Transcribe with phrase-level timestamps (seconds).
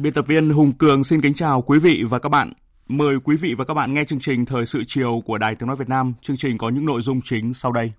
[0.00, 2.52] Biên tập viên Hùng Cường xin kính chào quý vị và các bạn.
[2.88, 5.66] Mời quý vị và các bạn nghe chương trình Thời sự chiều của Đài Tiếng
[5.66, 6.14] Nói Việt Nam.
[6.22, 7.92] Chương trình có những nội dung chính sau đây.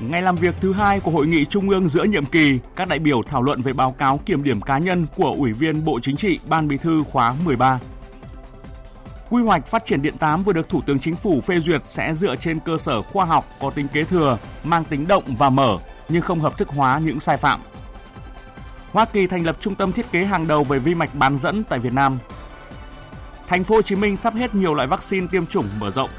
[0.00, 2.98] Ngày làm việc thứ hai của Hội nghị Trung ương giữa nhiệm kỳ, các đại
[2.98, 6.16] biểu thảo luận về báo cáo kiểm điểm cá nhân của Ủy viên Bộ Chính
[6.16, 7.80] trị Ban Bí thư khóa 13.
[9.30, 12.14] Quy hoạch phát triển điện 8 vừa được Thủ tướng Chính phủ phê duyệt sẽ
[12.14, 15.78] dựa trên cơ sở khoa học có tính kế thừa, mang tính động và mở
[16.08, 17.60] nhưng không hợp thức hóa những sai phạm.
[18.92, 21.64] Hoa Kỳ thành lập trung tâm thiết kế hàng đầu về vi mạch bán dẫn
[21.64, 22.18] tại Việt Nam.
[23.48, 26.10] Thành phố Hồ Chí Minh sắp hết nhiều loại vaccine tiêm chủng mở rộng.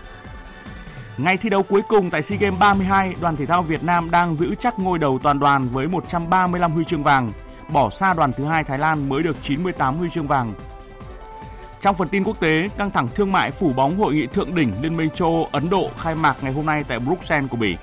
[1.17, 4.35] Ngày thi đấu cuối cùng tại SEA Games 32, đoàn thể thao Việt Nam đang
[4.35, 7.31] giữ chắc ngôi đầu toàn đoàn với 135 huy chương vàng,
[7.69, 10.53] bỏ xa đoàn thứ hai Thái Lan mới được 98 huy chương vàng
[11.81, 14.71] trong phần tin quốc tế, căng thẳng thương mại phủ bóng hội nghị thượng đỉnh
[14.81, 17.77] Liên minh châu Âu Ấn Độ khai mạc ngày hôm nay tại Bruxelles của Bỉ.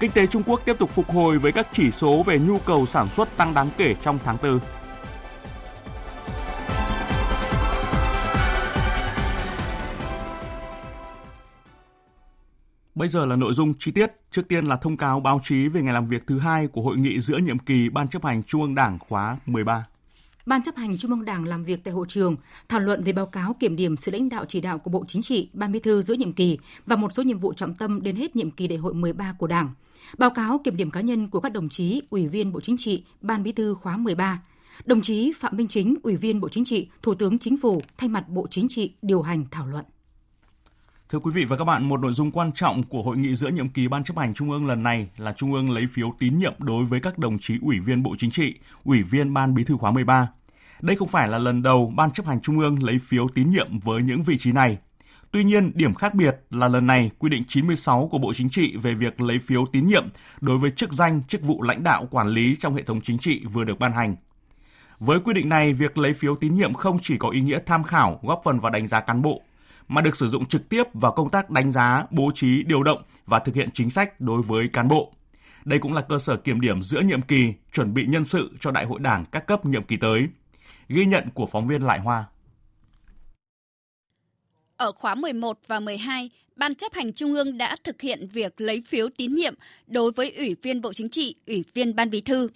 [0.00, 2.86] Kinh tế Trung Quốc tiếp tục phục hồi với các chỉ số về nhu cầu
[2.86, 4.58] sản xuất tăng đáng kể trong tháng 4.
[12.94, 14.12] Bây giờ là nội dung chi tiết.
[14.30, 16.96] Trước tiên là thông cáo báo chí về ngày làm việc thứ hai của hội
[16.96, 19.84] nghị giữa nhiệm kỳ Ban chấp hành Trung ương Đảng khóa 13.
[20.46, 22.36] Ban chấp hành Trung ương Đảng làm việc tại hội trường,
[22.68, 25.22] thảo luận về báo cáo kiểm điểm sự lãnh đạo chỉ đạo của Bộ Chính
[25.22, 28.16] trị, Ban Bí thư giữa nhiệm kỳ và một số nhiệm vụ trọng tâm đến
[28.16, 29.70] hết nhiệm kỳ đại hội 13 của Đảng.
[30.18, 33.04] Báo cáo kiểm điểm cá nhân của các đồng chí Ủy viên Bộ Chính trị,
[33.20, 34.42] Ban Bí thư khóa 13.
[34.84, 38.08] Đồng chí Phạm Minh Chính, Ủy viên Bộ Chính trị, Thủ tướng Chính phủ thay
[38.08, 39.84] mặt Bộ Chính trị điều hành thảo luận.
[41.12, 43.48] Thưa quý vị và các bạn, một nội dung quan trọng của hội nghị giữa
[43.48, 46.38] nhiệm kỳ Ban chấp hành Trung ương lần này là Trung ương lấy phiếu tín
[46.38, 48.54] nhiệm đối với các đồng chí Ủy viên Bộ Chính trị,
[48.84, 50.28] Ủy viên Ban Bí thư khóa 13.
[50.80, 53.78] Đây không phải là lần đầu Ban chấp hành Trung ương lấy phiếu tín nhiệm
[53.78, 54.78] với những vị trí này.
[55.30, 58.76] Tuy nhiên, điểm khác biệt là lần này quy định 96 của Bộ Chính trị
[58.76, 60.08] về việc lấy phiếu tín nhiệm
[60.40, 63.44] đối với chức danh, chức vụ lãnh đạo quản lý trong hệ thống chính trị
[63.52, 64.16] vừa được ban hành.
[64.98, 67.84] Với quy định này, việc lấy phiếu tín nhiệm không chỉ có ý nghĩa tham
[67.84, 69.42] khảo, góp phần vào đánh giá cán bộ,
[69.90, 73.02] mà được sử dụng trực tiếp vào công tác đánh giá, bố trí, điều động
[73.26, 75.12] và thực hiện chính sách đối với cán bộ.
[75.64, 78.70] Đây cũng là cơ sở kiểm điểm giữa nhiệm kỳ, chuẩn bị nhân sự cho
[78.70, 80.26] Đại hội Đảng các cấp nhiệm kỳ tới.
[80.88, 82.24] Ghi nhận của phóng viên Lại Hoa.
[84.76, 88.82] Ở khóa 11 và 12, Ban chấp hành Trung ương đã thực hiện việc lấy
[88.88, 89.54] phiếu tín nhiệm
[89.86, 92.48] đối với Ủy viên Bộ Chính trị, Ủy viên Ban Bí thư.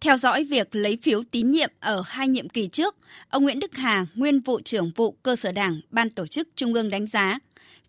[0.00, 2.96] Theo dõi việc lấy phiếu tín nhiệm ở hai nhiệm kỳ trước,
[3.28, 6.74] ông Nguyễn Đức Hà, nguyên vụ trưởng vụ cơ sở Đảng, Ban tổ chức Trung
[6.74, 7.38] ương đánh giá,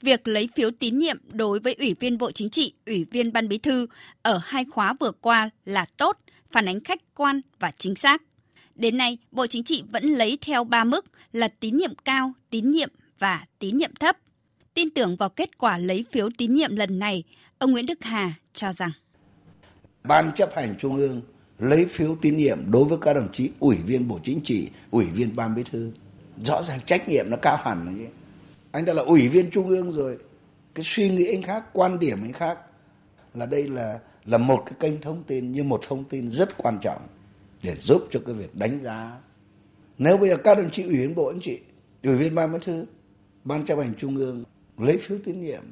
[0.01, 3.47] việc lấy phiếu tín nhiệm đối với Ủy viên Bộ Chính trị, Ủy viên Ban
[3.47, 3.87] Bí thư
[4.21, 6.17] ở hai khóa vừa qua là tốt,
[6.51, 8.21] phản ánh khách quan và chính xác.
[8.75, 12.71] Đến nay, Bộ Chính trị vẫn lấy theo 3 mức là tín nhiệm cao, tín
[12.71, 12.89] nhiệm
[13.19, 14.17] và tín nhiệm thấp.
[14.73, 17.23] Tin tưởng vào kết quả lấy phiếu tín nhiệm lần này,
[17.57, 18.91] ông Nguyễn Đức Hà cho rằng
[20.03, 21.21] Ban chấp hành Trung ương
[21.61, 25.05] lấy phiếu tín nhiệm đối với các đồng chí ủy viên Bộ Chính trị, ủy
[25.05, 25.91] viên Ban Bí thư.
[26.37, 28.07] Rõ ràng trách nhiệm nó cao hẳn rồi.
[28.71, 30.17] Anh đã là ủy viên Trung ương rồi.
[30.75, 32.59] Cái suy nghĩ anh khác, quan điểm anh khác.
[33.33, 36.77] Là đây là là một cái kênh thông tin như một thông tin rất quan
[36.81, 37.01] trọng
[37.63, 39.17] để giúp cho cái việc đánh giá.
[39.97, 41.59] Nếu bây giờ các đồng chí ủy viên Bộ anh chị
[42.03, 42.85] ủy viên Ban Bí thư,
[43.43, 44.43] Ban chấp hành Trung ương
[44.77, 45.63] lấy phiếu tín nhiệm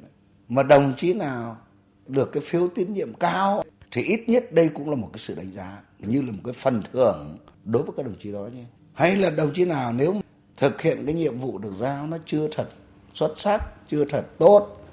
[0.50, 1.58] mà đồng chí nào
[2.08, 5.36] được cái phiếu tín nhiệm cao thì ít nhất đây cũng là một cái sự
[5.36, 8.63] đánh giá, như là một cái phần thưởng đối với các đồng chí đó nhé.
[8.94, 10.21] Hay là đồng chí nào nếu
[10.57, 12.69] thực hiện cái nhiệm vụ được giao nó chưa thật
[13.13, 14.86] xuất sắc, chưa thật tốt,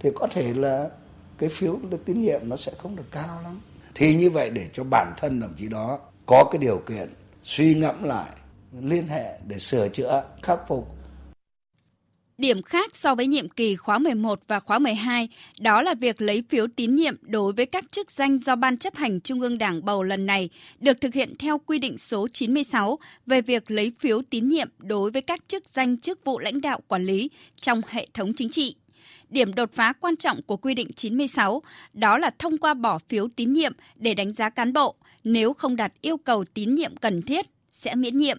[0.00, 0.90] thì có thể là
[1.38, 3.60] cái phiếu tín nhiệm nó sẽ không được cao lắm.
[3.94, 7.14] Thì như vậy để cho bản thân đồng chí đó có cái điều kiện
[7.44, 8.30] suy ngẫm lại,
[8.80, 10.94] liên hệ để sửa chữa, khắc phục
[12.42, 15.28] Điểm khác so với nhiệm kỳ khóa 11 và khóa 12
[15.60, 18.94] đó là việc lấy phiếu tín nhiệm đối với các chức danh do Ban chấp
[18.94, 20.48] hành Trung ương Đảng bầu lần này
[20.80, 25.10] được thực hiện theo quy định số 96 về việc lấy phiếu tín nhiệm đối
[25.10, 28.74] với các chức danh chức vụ lãnh đạo quản lý trong hệ thống chính trị.
[29.30, 31.62] Điểm đột phá quan trọng của quy định 96
[31.92, 35.76] đó là thông qua bỏ phiếu tín nhiệm để đánh giá cán bộ, nếu không
[35.76, 38.38] đạt yêu cầu tín nhiệm cần thiết sẽ miễn nhiệm.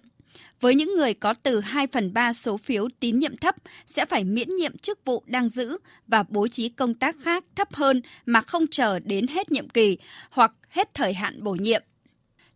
[0.61, 4.23] Với những người có từ 2 phần 3 số phiếu tín nhiệm thấp sẽ phải
[4.23, 5.77] miễn nhiệm chức vụ đang giữ
[6.07, 9.97] và bố trí công tác khác thấp hơn mà không chờ đến hết nhiệm kỳ
[10.29, 11.83] hoặc hết thời hạn bổ nhiệm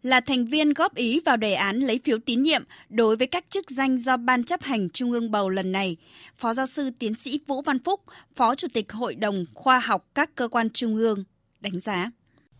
[0.07, 3.45] là thành viên góp ý vào đề án lấy phiếu tín nhiệm đối với các
[3.49, 5.97] chức danh do Ban chấp hành Trung ương bầu lần này.
[6.37, 8.01] Phó giáo sư tiến sĩ Vũ Văn Phúc,
[8.35, 11.23] Phó Chủ tịch Hội đồng Khoa học các cơ quan Trung ương,
[11.59, 12.11] đánh giá.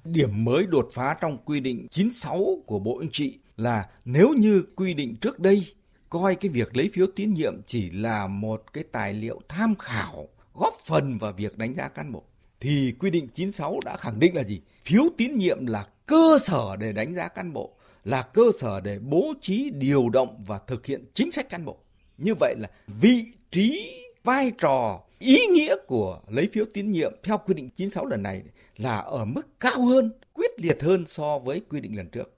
[0.05, 4.63] Điểm mới đột phá trong quy định 96 của Bộ Chính trị là nếu như
[4.75, 5.73] quy định trước đây
[6.09, 10.27] coi cái việc lấy phiếu tín nhiệm chỉ là một cái tài liệu tham khảo
[10.53, 12.23] góp phần vào việc đánh giá cán bộ
[12.59, 14.61] thì quy định 96 đã khẳng định là gì?
[14.83, 17.73] Phiếu tín nhiệm là cơ sở để đánh giá cán bộ,
[18.03, 21.77] là cơ sở để bố trí điều động và thực hiện chính sách cán bộ.
[22.17, 23.93] Như vậy là vị trí,
[24.23, 28.41] vai trò, ý nghĩa của lấy phiếu tín nhiệm theo quy định 96 lần này
[28.77, 32.36] là ở mức cao hơn, quyết liệt hơn so với quy định lần trước.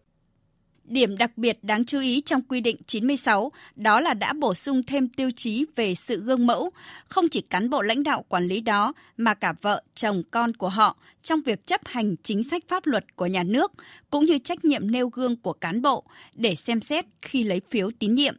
[0.90, 4.84] Điểm đặc biệt đáng chú ý trong quy định 96 đó là đã bổ sung
[4.84, 6.70] thêm tiêu chí về sự gương mẫu,
[7.10, 10.70] không chỉ cán bộ lãnh đạo quản lý đó mà cả vợ, chồng, con của
[10.70, 13.72] họ trong việc chấp hành chính sách pháp luật của nhà nước
[14.10, 16.04] cũng như trách nhiệm nêu gương của cán bộ
[16.36, 18.36] để xem xét khi lấy phiếu tín nhiệm.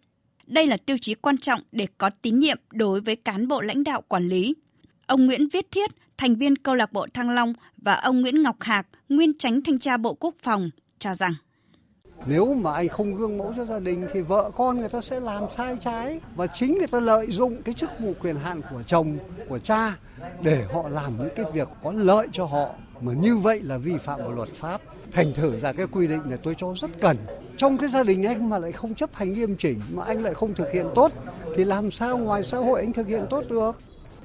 [0.47, 3.85] Đây là tiêu chí quan trọng để có tín nhiệm đối với cán bộ lãnh
[3.85, 4.55] đạo quản lý.
[5.07, 8.57] Ông Nguyễn Viết Thiết, thành viên câu lạc bộ Thăng Long và ông Nguyễn Ngọc
[8.61, 11.35] Hạc, nguyên tránh thanh tra Bộ Quốc phòng cho rằng
[12.27, 15.21] nếu mà anh không gương mẫu cho gia đình thì vợ con người ta sẽ
[15.21, 18.83] làm sai trái và chính người ta lợi dụng cái chức vụ quyền hạn của
[18.83, 19.19] chồng,
[19.49, 19.97] của cha
[20.43, 22.69] để họ làm những cái việc có lợi cho họ
[23.01, 24.81] mà như vậy là vi phạm vào luật pháp.
[25.13, 27.17] Thành thử ra cái quy định này tôi cho rất cần.
[27.57, 30.35] Trong cái gia đình anh mà lại không chấp hành nghiêm chỉnh mà anh lại
[30.35, 31.13] không thực hiện tốt
[31.57, 33.77] thì làm sao ngoài xã hội anh thực hiện tốt được?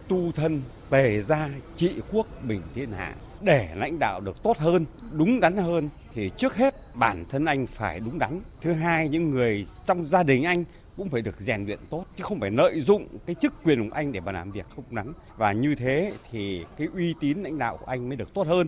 [0.07, 0.61] Tu thân,
[0.91, 5.57] bề gia trị quốc bình thiên hạ để lãnh đạo được tốt hơn, đúng đắn
[5.57, 8.41] hơn thì trước hết bản thân anh phải đúng đắn.
[8.61, 10.63] Thứ hai những người trong gia đình anh
[10.97, 13.95] cũng phải được rèn luyện tốt chứ không phải lợi dụng cái chức quyền của
[13.95, 17.57] anh để mà làm việc không đắn và như thế thì cái uy tín lãnh
[17.57, 18.67] đạo của anh mới được tốt hơn.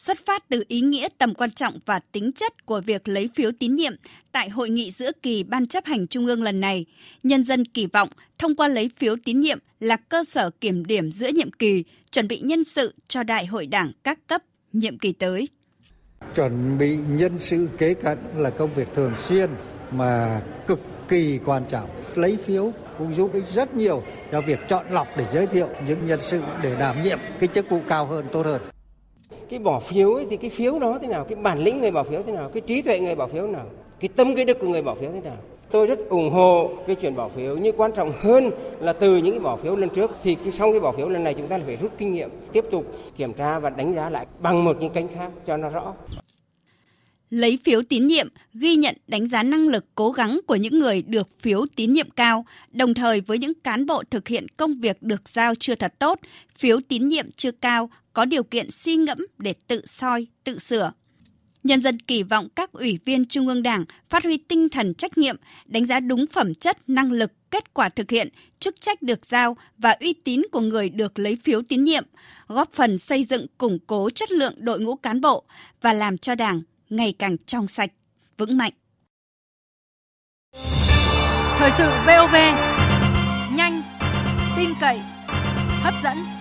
[0.00, 3.50] Xuất phát từ ý nghĩa tầm quan trọng và tính chất của việc lấy phiếu
[3.58, 3.92] tín nhiệm
[4.32, 6.86] tại hội nghị giữa kỳ Ban chấp hành Trung ương lần này,
[7.22, 8.08] nhân dân kỳ vọng
[8.38, 12.28] thông qua lấy phiếu tín nhiệm là cơ sở kiểm điểm giữa nhiệm kỳ, chuẩn
[12.28, 14.42] bị nhân sự cho đại hội đảng các cấp
[14.72, 15.48] nhiệm kỳ tới.
[16.34, 19.50] Chuẩn bị nhân sự kế cận là công việc thường xuyên
[19.90, 21.90] mà cực kỳ quan trọng.
[22.14, 24.02] Lấy phiếu cũng giúp ích rất nhiều
[24.32, 27.70] cho việc chọn lọc để giới thiệu những nhân sự để đảm nhiệm cái chức
[27.70, 28.62] vụ cao hơn, tốt hơn.
[29.50, 32.02] Cái bỏ phiếu ấy, thì cái phiếu đó thế nào, cái bản lĩnh người bỏ
[32.02, 33.66] phiếu thế nào, cái trí tuệ người bỏ phiếu nào,
[34.00, 35.36] cái tâm cái đức của người bỏ phiếu thế nào.
[35.70, 38.50] Tôi rất ủng hộ cái chuyện bỏ phiếu nhưng quan trọng hơn
[38.80, 41.24] là từ những cái bỏ phiếu lần trước thì cái sau cái bỏ phiếu lần
[41.24, 44.26] này chúng ta phải rút kinh nghiệm, tiếp tục kiểm tra và đánh giá lại
[44.40, 45.94] bằng một những kênh khác cho nó rõ.
[47.30, 51.02] Lấy phiếu tín nhiệm, ghi nhận đánh giá năng lực cố gắng của những người
[51.02, 55.02] được phiếu tín nhiệm cao, đồng thời với những cán bộ thực hiện công việc
[55.02, 56.18] được giao chưa thật tốt,
[56.58, 60.92] phiếu tín nhiệm chưa cao, có điều kiện suy ngẫm để tự soi, tự sửa.
[61.62, 65.18] Nhân dân kỳ vọng các ủy viên Trung ương Đảng phát huy tinh thần trách
[65.18, 65.36] nhiệm,
[65.66, 68.28] đánh giá đúng phẩm chất, năng lực, kết quả thực hiện,
[68.60, 72.04] chức trách được giao và uy tín của người được lấy phiếu tín nhiệm,
[72.48, 75.44] góp phần xây dựng củng cố chất lượng đội ngũ cán bộ
[75.80, 77.90] và làm cho Đảng ngày càng trong sạch,
[78.38, 78.72] vững mạnh.
[81.58, 82.34] Thời sự VOV,
[83.56, 83.82] nhanh,
[84.56, 85.00] tin cậy,
[85.82, 86.39] hấp dẫn.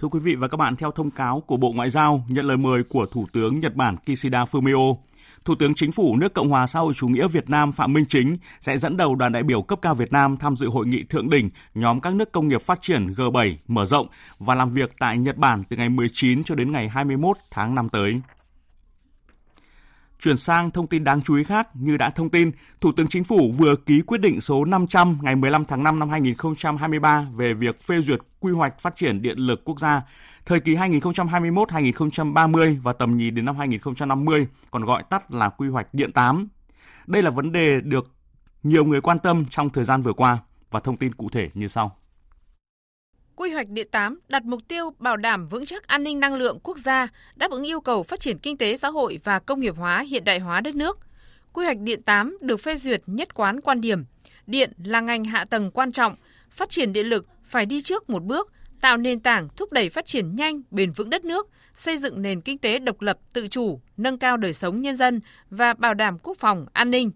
[0.00, 2.56] Thưa quý vị và các bạn, theo thông cáo của Bộ Ngoại giao nhận lời
[2.56, 4.96] mời của Thủ tướng Nhật Bản Kishida Fumio,
[5.44, 8.04] Thủ tướng Chính phủ nước Cộng hòa xã hội chủ nghĩa Việt Nam Phạm Minh
[8.08, 11.02] Chính sẽ dẫn đầu đoàn đại biểu cấp cao Việt Nam tham dự hội nghị
[11.02, 14.06] thượng đỉnh nhóm các nước công nghiệp phát triển G7 mở rộng
[14.38, 17.88] và làm việc tại Nhật Bản từ ngày 19 cho đến ngày 21 tháng 5
[17.88, 18.20] tới.
[20.20, 22.50] Chuyển sang thông tin đáng chú ý khác, như đã thông tin,
[22.80, 26.08] Thủ tướng Chính phủ vừa ký quyết định số 500 ngày 15 tháng 5 năm
[26.08, 30.02] 2023 về việc phê duyệt quy hoạch phát triển điện lực quốc gia
[30.46, 35.94] thời kỳ 2021-2030 và tầm nhìn đến năm 2050, còn gọi tắt là quy hoạch
[35.94, 36.48] điện 8.
[37.06, 38.12] Đây là vấn đề được
[38.62, 40.38] nhiều người quan tâm trong thời gian vừa qua
[40.70, 41.96] và thông tin cụ thể như sau.
[43.40, 46.58] Quy hoạch điện 8 đặt mục tiêu bảo đảm vững chắc an ninh năng lượng
[46.62, 49.74] quốc gia, đáp ứng yêu cầu phát triển kinh tế xã hội và công nghiệp
[49.76, 50.98] hóa hiện đại hóa đất nước.
[51.52, 54.04] quy hoạch điện 8 được phê duyệt nhất quán quan điểm
[54.46, 56.16] điện là ngành hạ tầng quan trọng,
[56.50, 60.06] phát triển điện lực phải đi trước một bước, tạo nền tảng thúc đẩy phát
[60.06, 63.80] triển nhanh, bền vững đất nước, xây dựng nền kinh tế độc lập, tự chủ,
[63.96, 65.20] nâng cao đời sống nhân dân
[65.50, 67.10] và bảo đảm quốc phòng, an ninh.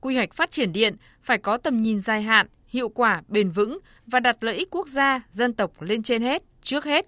[0.00, 3.78] Quy hoạch phát triển điện phải có tầm nhìn dài hạn, hiệu quả, bền vững
[4.06, 7.06] và đặt lợi ích quốc gia, dân tộc lên trên hết, trước hết.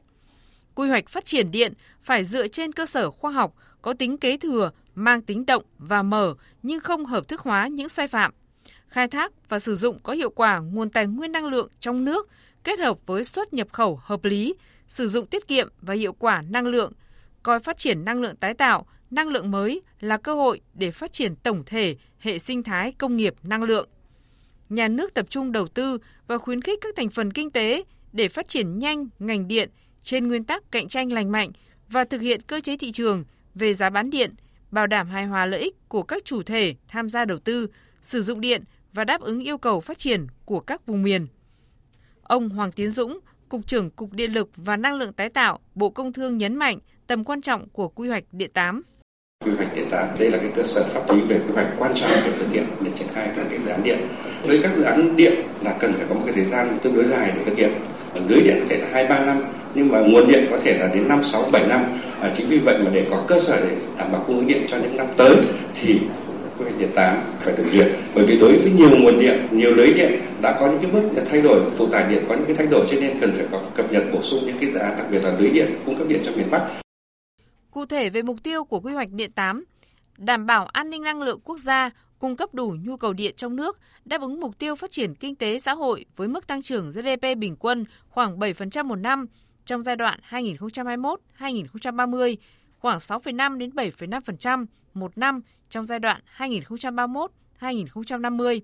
[0.74, 4.36] Quy hoạch phát triển điện phải dựa trên cơ sở khoa học, có tính kế
[4.36, 8.32] thừa, mang tính động và mở nhưng không hợp thức hóa những sai phạm.
[8.88, 12.28] Khai thác và sử dụng có hiệu quả nguồn tài nguyên năng lượng trong nước
[12.64, 14.54] kết hợp với xuất nhập khẩu hợp lý,
[14.88, 16.92] sử dụng tiết kiệm và hiệu quả năng lượng,
[17.42, 21.12] coi phát triển năng lượng tái tạo, năng lượng mới là cơ hội để phát
[21.12, 23.88] triển tổng thể hệ sinh thái công nghiệp năng lượng.
[24.72, 28.28] Nhà nước tập trung đầu tư và khuyến khích các thành phần kinh tế để
[28.28, 29.70] phát triển nhanh ngành điện
[30.02, 31.50] trên nguyên tắc cạnh tranh lành mạnh
[31.88, 33.24] và thực hiện cơ chế thị trường
[33.54, 34.34] về giá bán điện,
[34.70, 37.66] bảo đảm hài hòa lợi ích của các chủ thể tham gia đầu tư,
[38.00, 41.26] sử dụng điện và đáp ứng yêu cầu phát triển của các vùng miền.
[42.22, 45.90] Ông Hoàng Tiến Dũng, Cục trưởng Cục Điện lực và Năng lượng tái tạo, Bộ
[45.90, 48.82] Công Thương nhấn mạnh tầm quan trọng của quy hoạch điện 8.
[49.44, 51.92] Quy hoạch điện 8 đây là cái cơ sở pháp lý về quy hoạch quan
[51.94, 53.98] trọng để thực hiện để triển khai các cái dự án điện.
[54.46, 55.32] Với các dự án điện
[55.64, 57.70] là cần phải có một cái thời gian tương đối dài để thực hiện.
[58.28, 59.44] Lưới điện có thể là 2 3 năm
[59.74, 61.80] nhưng mà nguồn điện có thể là đến 5 6 7 năm.
[62.20, 64.62] À, chính vì vậy mà để có cơ sở để đảm bảo cung ứng điện
[64.68, 65.36] cho những năm tới
[65.74, 65.98] thì
[66.58, 69.74] quy hoạch điện 8 phải thực hiện bởi vì đối với nhiều nguồn điện nhiều
[69.74, 72.56] lưới điện đã có những cái bước thay đổi phụ tải điện có những cái
[72.56, 74.94] thay đổi cho nên cần phải có cập nhật bổ sung những cái dự án
[74.98, 76.62] đặc biệt là lưới điện cung cấp điện cho miền Bắc
[77.70, 79.64] Cụ thể về mục tiêu của quy hoạch điện 8,
[80.18, 83.56] đảm bảo an ninh năng lượng quốc gia, cung cấp đủ nhu cầu điện trong
[83.56, 86.90] nước, đáp ứng mục tiêu phát triển kinh tế xã hội với mức tăng trưởng
[86.90, 89.26] GDP bình quân khoảng 7% một năm
[89.64, 92.36] trong giai đoạn 2021-2030,
[92.78, 98.60] khoảng 6,5 đến 7,5% một năm trong giai đoạn 2031-2050,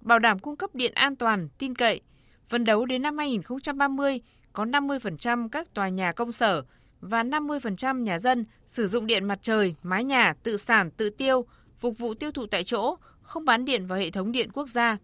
[0.00, 2.00] bảo đảm cung cấp điện an toàn, tin cậy.
[2.48, 4.20] Phấn đấu đến năm 2030
[4.52, 6.62] có 50% các tòa nhà công sở
[7.00, 11.46] và 50% nhà dân sử dụng điện mặt trời, mái nhà tự sản tự tiêu,
[11.78, 14.96] phục vụ tiêu thụ tại chỗ, không bán điện vào hệ thống điện quốc gia.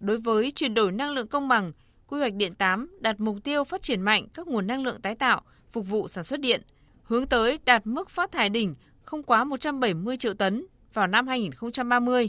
[0.00, 1.72] Đối với chuyển đổi năng lượng công bằng,
[2.06, 5.14] quy hoạch điện 8 đặt mục tiêu phát triển mạnh các nguồn năng lượng tái
[5.14, 6.62] tạo, phục vụ sản xuất điện,
[7.02, 12.28] hướng tới đạt mức phát thải đỉnh không quá 170 triệu tấn vào năm 2030.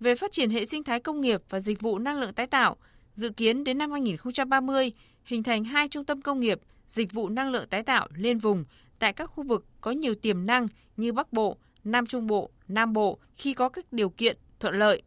[0.00, 2.76] Về phát triển hệ sinh thái công nghiệp và dịch vụ năng lượng tái tạo,
[3.18, 4.92] dự kiến đến năm 2030
[5.24, 8.64] hình thành hai trung tâm công nghiệp, dịch vụ năng lượng tái tạo liên vùng
[8.98, 12.92] tại các khu vực có nhiều tiềm năng như Bắc Bộ, Nam Trung Bộ, Nam
[12.92, 15.02] Bộ khi có các điều kiện thuận lợi.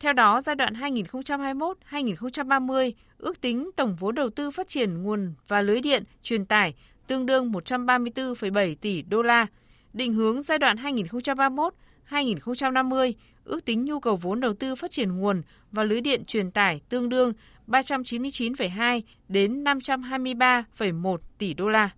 [0.00, 5.62] Theo đó, giai đoạn 2021-2030 ước tính tổng vốn đầu tư phát triển nguồn và
[5.62, 6.74] lưới điện truyền tải
[7.06, 9.46] tương đương 134,7 tỷ đô la.
[9.92, 13.12] Định hướng giai đoạn 2031-2050
[13.50, 15.42] ước tính nhu cầu vốn đầu tư phát triển nguồn
[15.72, 17.32] và lưới điện truyền tải tương đương
[17.66, 21.90] 399,2 đến 523,1 tỷ đô la.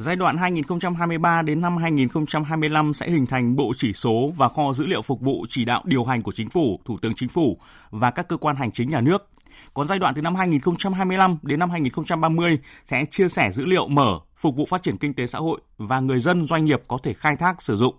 [0.00, 4.86] Giai đoạn 2023 đến năm 2025 sẽ hình thành bộ chỉ số và kho dữ
[4.86, 7.58] liệu phục vụ chỉ đạo điều hành của chính phủ, thủ tướng chính phủ
[7.90, 9.28] và các cơ quan hành chính nhà nước.
[9.74, 14.18] Còn giai đoạn từ năm 2025 đến năm 2030 sẽ chia sẻ dữ liệu mở,
[14.36, 17.14] phục vụ phát triển kinh tế xã hội và người dân doanh nghiệp có thể
[17.14, 17.94] khai thác sử dụng.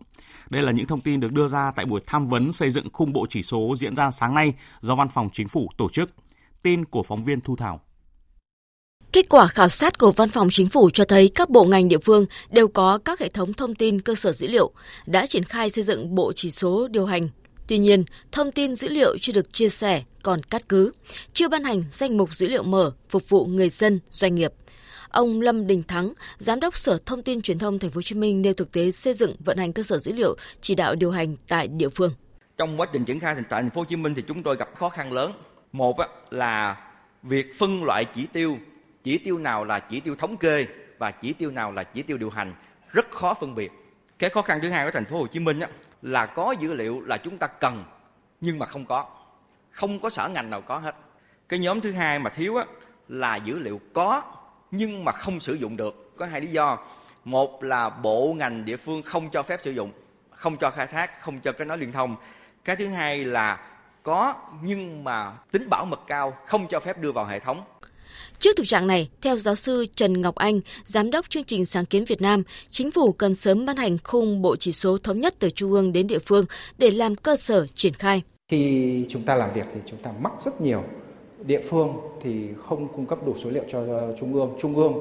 [0.49, 3.13] Đây là những thông tin được đưa ra tại buổi tham vấn xây dựng khung
[3.13, 6.11] bộ chỉ số diễn ra sáng nay do Văn phòng Chính phủ tổ chức.
[6.61, 7.79] Tin của phóng viên Thu Thảo.
[9.11, 11.97] Kết quả khảo sát của Văn phòng Chính phủ cho thấy các bộ ngành địa
[11.97, 14.71] phương đều có các hệ thống thông tin cơ sở dữ liệu,
[15.07, 17.29] đã triển khai xây dựng bộ chỉ số điều hành.
[17.67, 20.91] Tuy nhiên, thông tin dữ liệu chưa được chia sẻ, còn cắt cứ,
[21.33, 24.53] chưa ban hành danh mục dữ liệu mở phục vụ người dân, doanh nghiệp.
[25.09, 28.15] Ông Lâm Đình Thắng, Giám đốc Sở Thông tin Truyền thông Thành phố Hồ Chí
[28.15, 31.11] Minh nêu thực tế xây dựng vận hành cơ sở dữ liệu chỉ đạo điều
[31.11, 32.11] hành tại địa phương.
[32.57, 34.69] Trong quá trình triển khai tại Thành phố Hồ Chí Minh thì chúng tôi gặp
[34.79, 35.31] khó khăn lớn.
[35.71, 35.97] Một
[36.29, 36.77] là
[37.23, 38.57] việc phân loại chỉ tiêu
[39.03, 42.17] chỉ tiêu nào là chỉ tiêu thống kê và chỉ tiêu nào là chỉ tiêu
[42.17, 42.53] điều hành
[42.91, 43.71] rất khó phân biệt.
[44.19, 45.67] Cái khó khăn thứ hai của thành phố Hồ Chí Minh á,
[46.01, 47.83] là có dữ liệu là chúng ta cần
[48.41, 49.05] nhưng mà không có.
[49.71, 50.95] Không có sở ngành nào có hết.
[51.49, 52.65] Cái nhóm thứ hai mà thiếu á,
[53.07, 54.21] là dữ liệu có
[54.71, 56.13] nhưng mà không sử dụng được.
[56.17, 56.77] Có hai lý do.
[57.23, 59.91] Một là bộ ngành địa phương không cho phép sử dụng
[60.31, 62.15] không cho khai thác không cho cái nói liên thông.
[62.63, 63.59] Cái thứ hai là
[64.03, 67.63] có nhưng mà tính bảo mật cao không cho phép đưa vào hệ thống.
[68.39, 71.85] Trước thực trạng này, theo giáo sư Trần Ngọc Anh, Giám đốc chương trình sáng
[71.85, 75.35] kiến Việt Nam, chính phủ cần sớm ban hành khung bộ chỉ số thống nhất
[75.39, 76.45] từ trung ương đến địa phương
[76.77, 78.21] để làm cơ sở triển khai.
[78.51, 80.83] Khi chúng ta làm việc thì chúng ta mắc rất nhiều.
[81.45, 81.89] Địa phương
[82.23, 83.85] thì không cung cấp đủ số liệu cho
[84.19, 84.93] trung ương, trung ương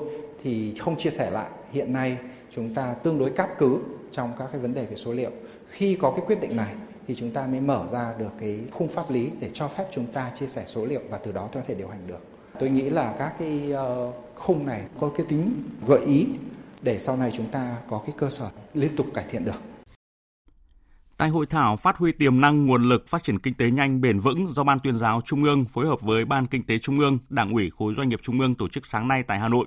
[0.42, 1.50] thì không chia sẻ lại.
[1.72, 2.16] Hiện nay
[2.54, 3.78] chúng ta tương đối cát cứ
[4.12, 5.30] trong các cái vấn đề về số liệu
[5.68, 6.74] Khi có cái quyết định này
[7.08, 10.06] thì chúng ta mới mở ra được cái khung pháp lý để cho phép chúng
[10.06, 12.20] ta chia sẻ số liệu và từ đó có thể điều hành được.
[12.60, 16.26] Tôi nghĩ là các cái uh, khung này có cái tính gợi ý
[16.82, 19.60] để sau này chúng ta có cái cơ sở liên tục cải thiện được.
[21.16, 24.20] Tại hội thảo phát huy tiềm năng nguồn lực phát triển kinh tế nhanh bền
[24.20, 27.18] vững do Ban tuyên giáo Trung ương phối hợp với Ban Kinh tế Trung ương,
[27.28, 29.66] Đảng ủy khối doanh nghiệp Trung ương tổ chức sáng nay tại Hà Nội,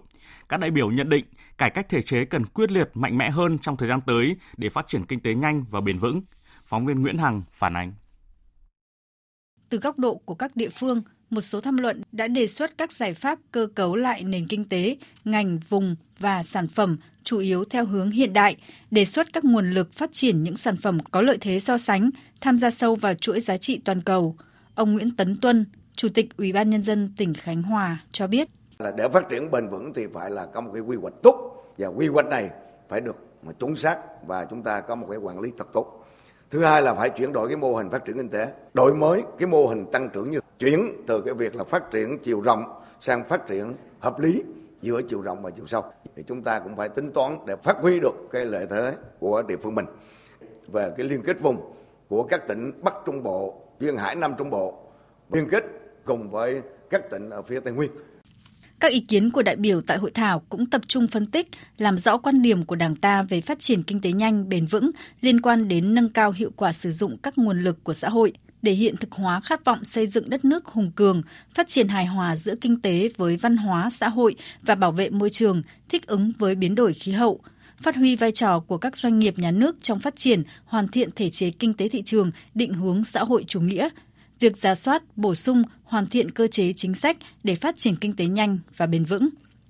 [0.50, 1.26] các đại biểu nhận định
[1.58, 4.70] cải cách thể chế cần quyết liệt mạnh mẽ hơn trong thời gian tới để
[4.70, 6.22] phát triển kinh tế nhanh và bền vững.
[6.66, 7.94] Phóng viên Nguyễn Hằng phản ánh.
[9.70, 12.92] Từ góc độ của các địa phương, một số tham luận đã đề xuất các
[12.92, 17.66] giải pháp cơ cấu lại nền kinh tế, ngành, vùng và sản phẩm chủ yếu
[17.66, 18.58] theo hướng hiện đại,
[18.92, 22.10] đề xuất các nguồn lực phát triển những sản phẩm có lợi thế so sánh,
[22.42, 24.36] tham gia sâu vào chuỗi giá trị toàn cầu.
[24.76, 28.48] Ông Nguyễn Tấn Tuân, Chủ tịch Ủy ban Nhân dân tỉnh Khánh Hòa cho biết.
[28.80, 31.66] Là để phát triển bền vững thì phải là có một cái quy hoạch tốt
[31.78, 32.50] và quy hoạch này
[32.90, 33.98] phải được mà chuẩn xác
[34.28, 36.01] và chúng ta có một cái quản lý thật tốt.
[36.52, 39.24] Thứ hai là phải chuyển đổi cái mô hình phát triển kinh tế, đổi mới
[39.38, 42.64] cái mô hình tăng trưởng như chuyển từ cái việc là phát triển chiều rộng
[43.02, 44.44] sang phát triển hợp lý
[44.82, 45.84] giữa chiều rộng và chiều sâu.
[46.16, 49.42] Thì chúng ta cũng phải tính toán để phát huy được cái lợi thế của
[49.42, 49.86] địa phương mình
[50.68, 51.74] về cái liên kết vùng
[52.10, 54.80] của các tỉnh Bắc Trung Bộ, Duyên Hải Nam Trung Bộ
[55.32, 55.64] liên kết
[56.06, 57.92] cùng với các tỉnh ở phía Tây Nguyên
[58.82, 61.48] các ý kiến của đại biểu tại hội thảo cũng tập trung phân tích,
[61.78, 64.92] làm rõ quan điểm của Đảng ta về phát triển kinh tế nhanh, bền vững
[65.22, 68.34] liên quan đến nâng cao hiệu quả sử dụng các nguồn lực của xã hội
[68.62, 71.22] để hiện thực hóa khát vọng xây dựng đất nước hùng cường,
[71.54, 75.10] phát triển hài hòa giữa kinh tế với văn hóa, xã hội và bảo vệ
[75.10, 77.40] môi trường, thích ứng với biến đổi khí hậu,
[77.82, 81.10] phát huy vai trò của các doanh nghiệp nhà nước trong phát triển, hoàn thiện
[81.16, 83.90] thể chế kinh tế thị trường, định hướng xã hội chủ nghĩa,
[84.42, 88.16] việc giả soát, bổ sung, hoàn thiện cơ chế chính sách để phát triển kinh
[88.16, 89.30] tế nhanh và bền vững.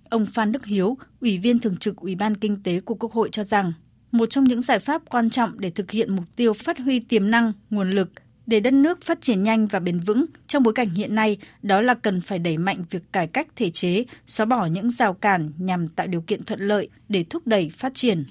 [0.09, 3.29] Ông Phan Đức Hiếu, Ủy viên Thường trực Ủy ban Kinh tế của Quốc hội
[3.31, 3.73] cho rằng,
[4.11, 7.31] một trong những giải pháp quan trọng để thực hiện mục tiêu phát huy tiềm
[7.31, 8.11] năng, nguồn lực
[8.47, 11.81] để đất nước phát triển nhanh và bền vững trong bối cảnh hiện nay đó
[11.81, 15.51] là cần phải đẩy mạnh việc cải cách thể chế, xóa bỏ những rào cản
[15.57, 18.25] nhằm tạo điều kiện thuận lợi để thúc đẩy phát triển.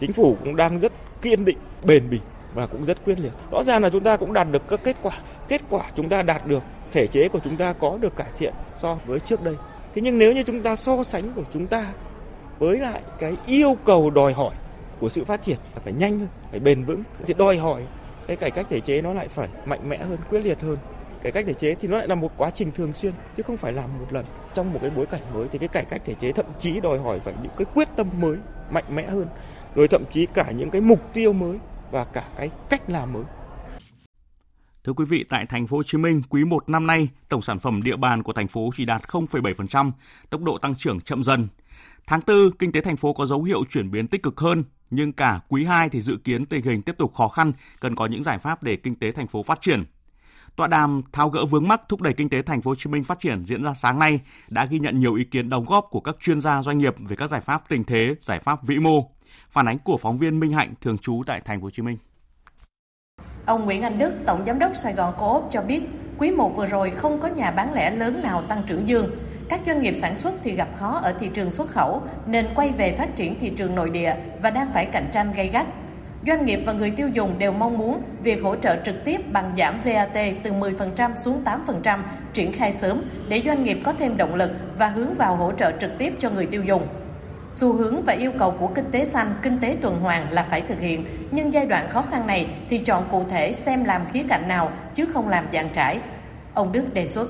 [0.00, 0.92] Chính phủ cũng đang rất
[1.22, 2.18] kiên định, bền bỉ
[2.54, 3.32] và cũng rất quyết liệt.
[3.50, 5.20] Rõ ràng là chúng ta cũng đạt được các kết quả.
[5.48, 6.62] Kết quả chúng ta đạt được,
[6.92, 9.54] thể chế của chúng ta có được cải thiện so với trước đây.
[9.94, 11.92] Thế nhưng nếu như chúng ta so sánh của chúng ta
[12.58, 14.54] với lại cái yêu cầu đòi hỏi
[14.98, 17.82] của sự phát triển là phải nhanh hơn, phải bền vững thì đòi hỏi
[18.26, 20.76] cái cải cách thể chế nó lại phải mạnh mẽ hơn, quyết liệt hơn.
[21.22, 23.56] Cải cách thể chế thì nó lại là một quá trình thường xuyên chứ không
[23.56, 24.24] phải làm một lần.
[24.54, 26.98] Trong một cái bối cảnh mới thì cái cải cách thể chế thậm chí đòi
[26.98, 28.36] hỏi phải những cái quyết tâm mới,
[28.70, 29.26] mạnh mẽ hơn.
[29.74, 31.58] Rồi thậm chí cả những cái mục tiêu mới
[31.90, 33.24] và cả cái cách làm mới.
[34.88, 37.58] Thưa quý vị, tại thành phố Hồ Chí Minh, quý 1 năm nay, tổng sản
[37.58, 39.90] phẩm địa bàn của thành phố chỉ đạt 0,7%,
[40.30, 41.48] tốc độ tăng trưởng chậm dần.
[42.06, 45.12] Tháng 4, kinh tế thành phố có dấu hiệu chuyển biến tích cực hơn, nhưng
[45.12, 48.22] cả quý 2 thì dự kiến tình hình tiếp tục khó khăn, cần có những
[48.22, 49.84] giải pháp để kinh tế thành phố phát triển.
[50.56, 53.04] Tọa đàm tháo gỡ vướng mắc thúc đẩy kinh tế thành phố Hồ Chí Minh
[53.04, 56.00] phát triển diễn ra sáng nay đã ghi nhận nhiều ý kiến đóng góp của
[56.00, 59.10] các chuyên gia doanh nghiệp về các giải pháp tình thế, giải pháp vĩ mô.
[59.50, 61.98] Phản ánh của phóng viên Minh Hạnh thường trú tại thành phố Hồ Chí Minh.
[63.48, 65.82] Ông Nguyễn Anh Đức, Tổng Giám đốc Sài Gòn Co-op cho biết,
[66.18, 69.10] quý 1 vừa rồi không có nhà bán lẻ lớn nào tăng trưởng dương.
[69.48, 72.70] Các doanh nghiệp sản xuất thì gặp khó ở thị trường xuất khẩu nên quay
[72.70, 75.66] về phát triển thị trường nội địa và đang phải cạnh tranh gay gắt.
[76.26, 79.52] Doanh nghiệp và người tiêu dùng đều mong muốn việc hỗ trợ trực tiếp bằng
[79.56, 81.98] giảm VAT từ 10% xuống 8%
[82.32, 85.72] triển khai sớm để doanh nghiệp có thêm động lực và hướng vào hỗ trợ
[85.80, 86.86] trực tiếp cho người tiêu dùng.
[87.50, 90.60] Xu hướng và yêu cầu của kinh tế xanh, kinh tế tuần hoàn là phải
[90.60, 94.22] thực hiện, nhưng giai đoạn khó khăn này thì chọn cụ thể xem làm khía
[94.28, 96.00] cạnh nào chứ không làm dàn trải.
[96.54, 97.28] Ông Đức đề xuất.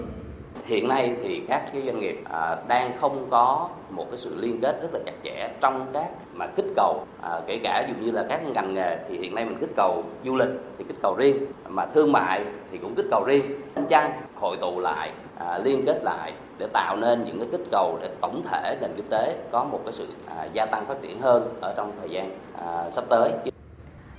[0.64, 4.61] Hiện nay thì các cái doanh nghiệp à, đang không có một cái sự liên
[4.62, 7.04] kết rất là chặt chẽ trong các mà kích cầu.
[7.22, 10.04] À, kể cả dụ như là các ngành nghề thì hiện nay mình kích cầu
[10.24, 11.37] du lịch thì kích cầu riêng
[11.68, 13.44] mà thương mại thì cũng kích cầu riêng.
[13.88, 17.99] Chăng hội tụ lại à, liên kết lại để tạo nên những cái kích cầu
[18.03, 21.21] để tổng thể nền kinh tế có một cái sự à, gia tăng phát triển
[21.21, 23.33] hơn ở trong thời gian à, sắp tới.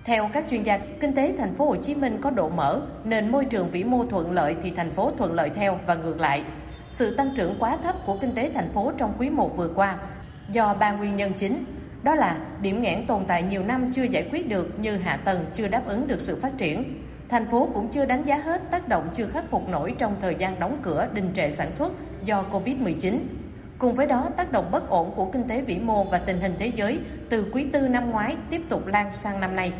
[0.05, 3.31] Theo các chuyên gia, kinh tế thành phố Hồ Chí Minh có độ mở nên
[3.31, 6.43] môi trường vĩ mô thuận lợi thì thành phố thuận lợi theo và ngược lại.
[6.89, 9.95] Sự tăng trưởng quá thấp của kinh tế thành phố trong quý 1 vừa qua
[10.51, 11.63] do ba nguyên nhân chính.
[12.03, 15.45] Đó là điểm nghẽn tồn tại nhiều năm chưa giải quyết được như hạ tầng
[15.53, 17.03] chưa đáp ứng được sự phát triển.
[17.29, 20.35] Thành phố cũng chưa đánh giá hết tác động chưa khắc phục nổi trong thời
[20.35, 21.91] gian đóng cửa đình trệ sản xuất
[22.23, 23.19] do Covid-19.
[23.77, 26.55] Cùng với đó, tác động bất ổn của kinh tế vĩ mô và tình hình
[26.59, 29.73] thế giới từ quý tư năm ngoái tiếp tục lan sang năm nay.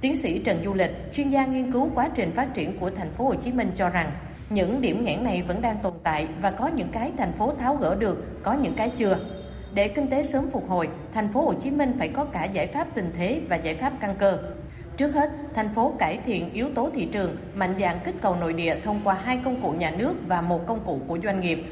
[0.00, 3.12] Tiến sĩ Trần Du Lịch, chuyên gia nghiên cứu quá trình phát triển của thành
[3.12, 4.12] phố Hồ Chí Minh cho rằng,
[4.50, 7.76] những điểm nghẽn này vẫn đang tồn tại và có những cái thành phố tháo
[7.76, 9.18] gỡ được, có những cái chưa.
[9.74, 12.66] Để kinh tế sớm phục hồi, thành phố Hồ Chí Minh phải có cả giải
[12.66, 14.38] pháp tình thế và giải pháp căn cơ.
[14.98, 18.52] Trước hết, thành phố cải thiện yếu tố thị trường, mạnh dạng kích cầu nội
[18.52, 21.64] địa thông qua hai công cụ nhà nước và một công cụ của doanh nghiệp,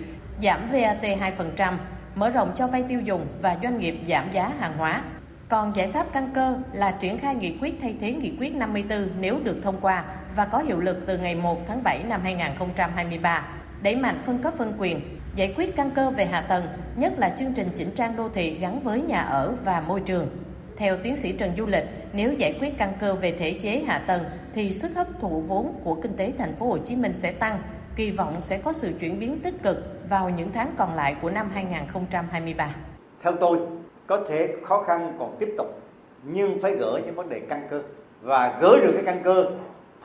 [0.42, 1.76] giảm VAT 2%,
[2.14, 5.02] mở rộng cho vay tiêu dùng và doanh nghiệp giảm giá hàng hóa.
[5.48, 9.08] Còn giải pháp căn cơ là triển khai nghị quyết thay thế nghị quyết 54
[9.20, 10.04] nếu được thông qua
[10.36, 13.46] và có hiệu lực từ ngày 1 tháng 7 năm 2023.
[13.82, 15.00] Đẩy mạnh phân cấp phân quyền,
[15.34, 18.58] giải quyết căn cơ về hạ tầng, nhất là chương trình chỉnh trang đô thị
[18.58, 20.28] gắn với nhà ở và môi trường.
[20.76, 23.98] Theo tiến sĩ Trần Du Lịch, nếu giải quyết căn cơ về thể chế hạ
[24.06, 24.22] tầng
[24.54, 27.58] thì sức hấp thụ vốn của kinh tế thành phố Hồ Chí Minh sẽ tăng,
[27.96, 29.76] kỳ vọng sẽ có sự chuyển biến tích cực
[30.08, 32.74] vào những tháng còn lại của năm 2023.
[33.22, 33.58] Theo tôi,
[34.06, 35.80] có thể khó khăn còn tiếp tục
[36.22, 37.82] nhưng phải gỡ những vấn đề căn cơ.
[38.22, 39.44] Và gỡ được cái căn cơ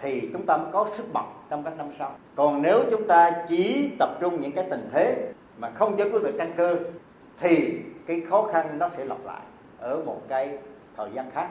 [0.01, 2.15] thì chúng ta mới có sức bật trong các năm sau.
[2.35, 5.15] Còn nếu chúng ta chỉ tập trung những cái tình thế
[5.57, 6.75] mà không giải quyết được căn cơ
[7.39, 7.71] thì
[8.07, 9.41] cái khó khăn nó sẽ lặp lại
[9.81, 10.57] ở một cái
[10.97, 11.49] thời gian khác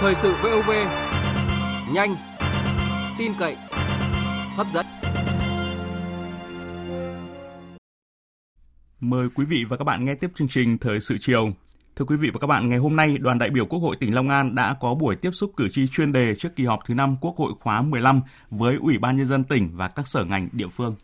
[0.00, 0.70] thời sự VOV
[1.94, 2.14] nhanh
[3.18, 3.56] tin cậy
[4.56, 4.86] hấp dẫn
[9.00, 11.50] Mời quý vị và các bạn nghe tiếp chương trình Thời sự chiều.
[11.96, 14.14] Thưa quý vị và các bạn, ngày hôm nay, đoàn đại biểu Quốc hội tỉnh
[14.14, 16.94] Long An đã có buổi tiếp xúc cử tri chuyên đề trước kỳ họp thứ
[16.94, 18.20] 5 Quốc hội khóa 15
[18.50, 20.96] với Ủy ban Nhân dân tỉnh và các sở ngành địa phương.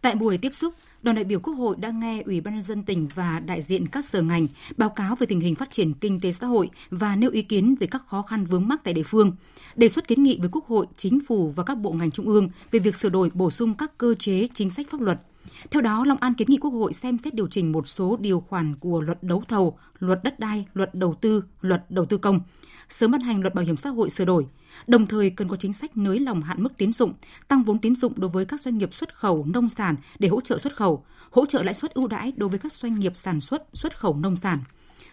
[0.00, 2.82] Tại buổi tiếp xúc, đoàn đại biểu Quốc hội đã nghe Ủy ban nhân dân
[2.82, 6.20] tỉnh và đại diện các sở ngành báo cáo về tình hình phát triển kinh
[6.20, 9.02] tế xã hội và nêu ý kiến về các khó khăn vướng mắc tại địa
[9.02, 9.32] phương,
[9.76, 12.48] đề xuất kiến nghị với Quốc hội, Chính phủ và các bộ ngành trung ương
[12.70, 15.20] về việc sửa đổi bổ sung các cơ chế chính sách pháp luật
[15.70, 18.40] theo đó, Long An kiến nghị Quốc hội xem xét điều chỉnh một số điều
[18.40, 22.40] khoản của luật đấu thầu, luật đất đai, luật đầu tư, luật đầu tư công,
[22.88, 24.46] sớm ban hành luật bảo hiểm xã hội sửa đổi.
[24.86, 27.14] Đồng thời cần có chính sách nới lỏng hạn mức tín dụng,
[27.48, 30.40] tăng vốn tín dụng đối với các doanh nghiệp xuất khẩu nông sản để hỗ
[30.40, 33.40] trợ xuất khẩu, hỗ trợ lãi suất ưu đãi đối với các doanh nghiệp sản
[33.40, 34.58] xuất xuất khẩu nông sản–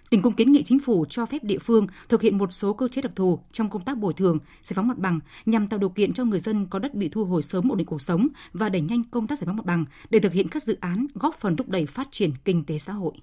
[0.09, 2.87] tỉnh cũng kiến nghị chính phủ cho phép địa phương thực hiện một số cơ
[2.87, 5.89] chế đặc thù trong công tác bồi thường, giải phóng mặt bằng nhằm tạo điều
[5.89, 8.69] kiện cho người dân có đất bị thu hồi sớm ổn định cuộc sống và
[8.69, 11.35] đẩy nhanh công tác giải phóng mặt bằng để thực hiện các dự án góp
[11.39, 13.13] phần thúc đẩy phát triển kinh tế xã hội.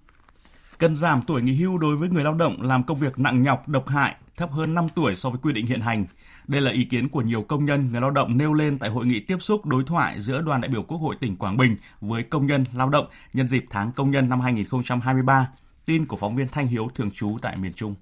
[0.79, 3.69] Cần giảm tuổi nghỉ hưu đối với người lao động làm công việc nặng nhọc,
[3.69, 6.07] độc hại, thấp hơn 5 tuổi so với quy định hiện hành.
[6.53, 9.07] Đây là ý kiến của nhiều công nhân, người lao động nêu lên tại hội
[9.07, 12.23] nghị tiếp xúc đối thoại giữa đoàn đại biểu Quốc hội tỉnh Quảng Bình với
[12.23, 15.49] công nhân lao động nhân dịp tháng công nhân năm 2023
[15.85, 17.95] Tin của phóng viên Thanh Hiếu thường trú tại miền Trung.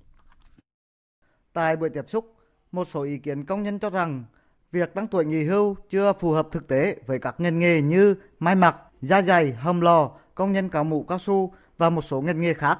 [1.52, 2.34] Tại buổi tiếp xúc,
[2.72, 4.24] một số ý kiến công nhân cho rằng
[4.72, 8.14] việc tăng tuổi nghỉ hưu chưa phù hợp thực tế với các ngành nghề như
[8.38, 12.20] may mặc, da dày, hầm lò, công nhân cào mũ cao su và một số
[12.20, 12.78] ngành nghề khác.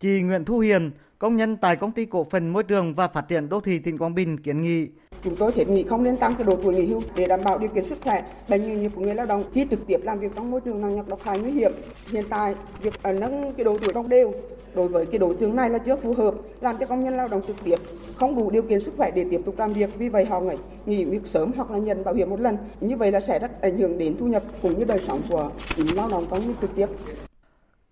[0.00, 3.28] Chị Nguyễn Thu Hiền, công nhân tại công ty cổ phần môi trường và phát
[3.28, 4.88] triển đô thị tỉnh Quảng Bình kiến nghị
[5.24, 7.58] Chúng tôi thiết nghị không nên tăng cái độ tuổi nghỉ hưu để đảm bảo
[7.58, 10.18] điều kiện sức khỏe, bệnh nghề nghiệp của người lao động khi trực tiếp làm
[10.18, 11.72] việc trong môi trường nặng nhọc độc hại nguy hiểm.
[12.10, 14.32] Hiện tại, việc nâng cái độ tuổi đồng đều
[14.74, 17.28] đối với cái đối tượng này là chưa phù hợp, làm cho công nhân lao
[17.28, 17.76] động trực tiếp
[18.16, 20.56] không đủ điều kiện sức khỏe để tiếp tục làm việc, vì vậy họ nghỉ,
[20.86, 22.56] nghỉ việc sớm hoặc là nhận bảo hiểm một lần.
[22.80, 25.50] Như vậy là sẽ rất ảnh hưởng đến thu nhập cũng như đời sống của
[25.76, 26.86] chính lao động công nhân trực tiếp.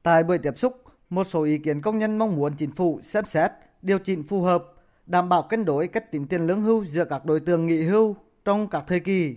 [0.03, 0.84] Tại buổi tiếp xúc,
[1.15, 3.51] một số ý kiến công nhân mong muốn chính phủ xem xét
[3.83, 4.65] điều chỉnh phù hợp
[5.07, 8.17] đảm bảo cân đối cách tính tiền lương hưu giữa các đối tượng nghỉ hưu
[8.45, 9.37] trong các thời kỳ.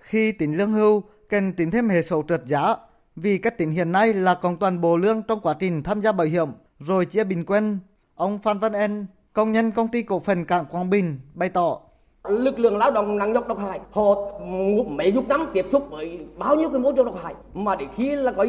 [0.00, 2.76] Khi tính lương hưu, cần tính thêm hệ số trượt giá,
[3.16, 6.12] vì cách tính hiện nay là còn toàn bộ lương trong quá trình tham gia
[6.12, 7.78] bảo hiểm, rồi chia bình quân.
[8.14, 11.80] Ông Phan Văn En, công nhân công ty cổ phần Cảng Quảng Bình, bày tỏ
[12.28, 13.80] lực lượng lao động nặng nhọc độc hại.
[13.90, 14.14] Họ
[14.88, 17.34] mấy chục năm tiếp xúc với bao nhiêu cái môi trường độc hại.
[17.54, 18.46] Mà đến khi là có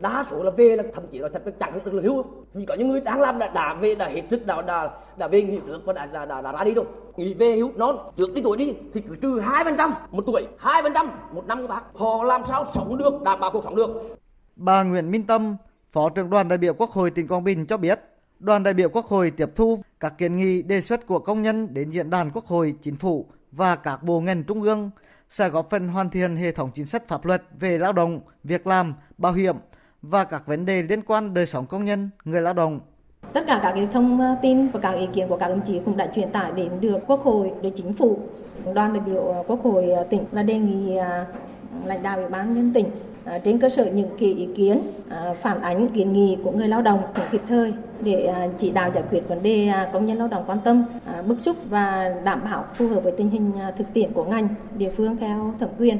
[0.00, 2.24] đa số là về là thậm chí là thật là chẳng được hưu.
[2.54, 5.28] Vì có những người đang làm đã, đã về đã hết sức đã đã đã
[5.28, 6.84] về nghỉ trước và đã đã, đã, đã ra đi rồi.
[7.16, 10.22] Nghỉ về hưu non trước đi tuổi đi thì cứ trừ hai phần trăm một
[10.26, 13.50] tuổi hai phần trăm một năm của bác họ làm sao sống được đảm bảo
[13.50, 14.16] cuộc sống được?
[14.56, 15.56] Bà Nguyễn Minh Tâm
[15.92, 18.00] phó trưởng đoàn đại biểu Quốc hội tỉnh Quảng Bình cho biết
[18.40, 21.74] đoàn đại biểu Quốc hội tiếp thu các kiến nghị đề xuất của công nhân
[21.74, 24.90] đến diễn đàn Quốc hội, Chính phủ và các bộ ngành trung ương
[25.28, 28.66] sẽ góp phần hoàn thiện hệ thống chính sách pháp luật về lao động, việc
[28.66, 29.56] làm, bảo hiểm
[30.02, 32.80] và các vấn đề liên quan đời sống công nhân, người lao động.
[33.32, 35.96] Tất cả các thông ờ, tin và các ý kiến của các đồng chí cũng
[35.96, 38.18] đã truyền tải đến được Quốc hội, đến Chính phủ.
[38.74, 40.94] Đoàn đại biểu ờ, Quốc hội ờ, tỉnh là đề nghị
[41.84, 42.86] lãnh đạo Ủy ban nhân tỉnh
[43.26, 46.68] Ờ, trên cơ sở những cái ý kiến ờ, phản ánh kiến nghị của người
[46.68, 50.18] lao động cũng kịp thời để ờ, chỉ đạo giải quyết vấn đề công nhân
[50.18, 50.84] lao động quan tâm
[51.26, 54.92] bức xúc và đảm bảo phù hợp với tình hình thực tiễn của ngành địa
[54.96, 55.98] phương theo thẩm quyền.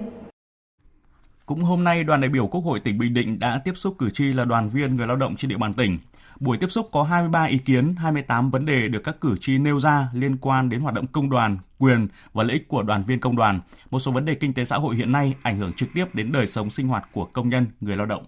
[1.47, 4.11] Cũng hôm nay, đoàn đại biểu Quốc hội tỉnh Bình Định đã tiếp xúc cử
[4.11, 5.99] tri là đoàn viên người lao động trên địa bàn tỉnh.
[6.41, 9.81] Buổi tiếp xúc có 23 ý kiến, 28 vấn đề được các cử tri nêu
[9.81, 13.21] ra liên quan đến hoạt động công đoàn, quyền và lợi ích của đoàn viên
[13.21, 15.89] công đoàn, một số vấn đề kinh tế xã hội hiện nay ảnh hưởng trực
[15.95, 18.25] tiếp đến đời sống sinh hoạt của công nhân, người lao động.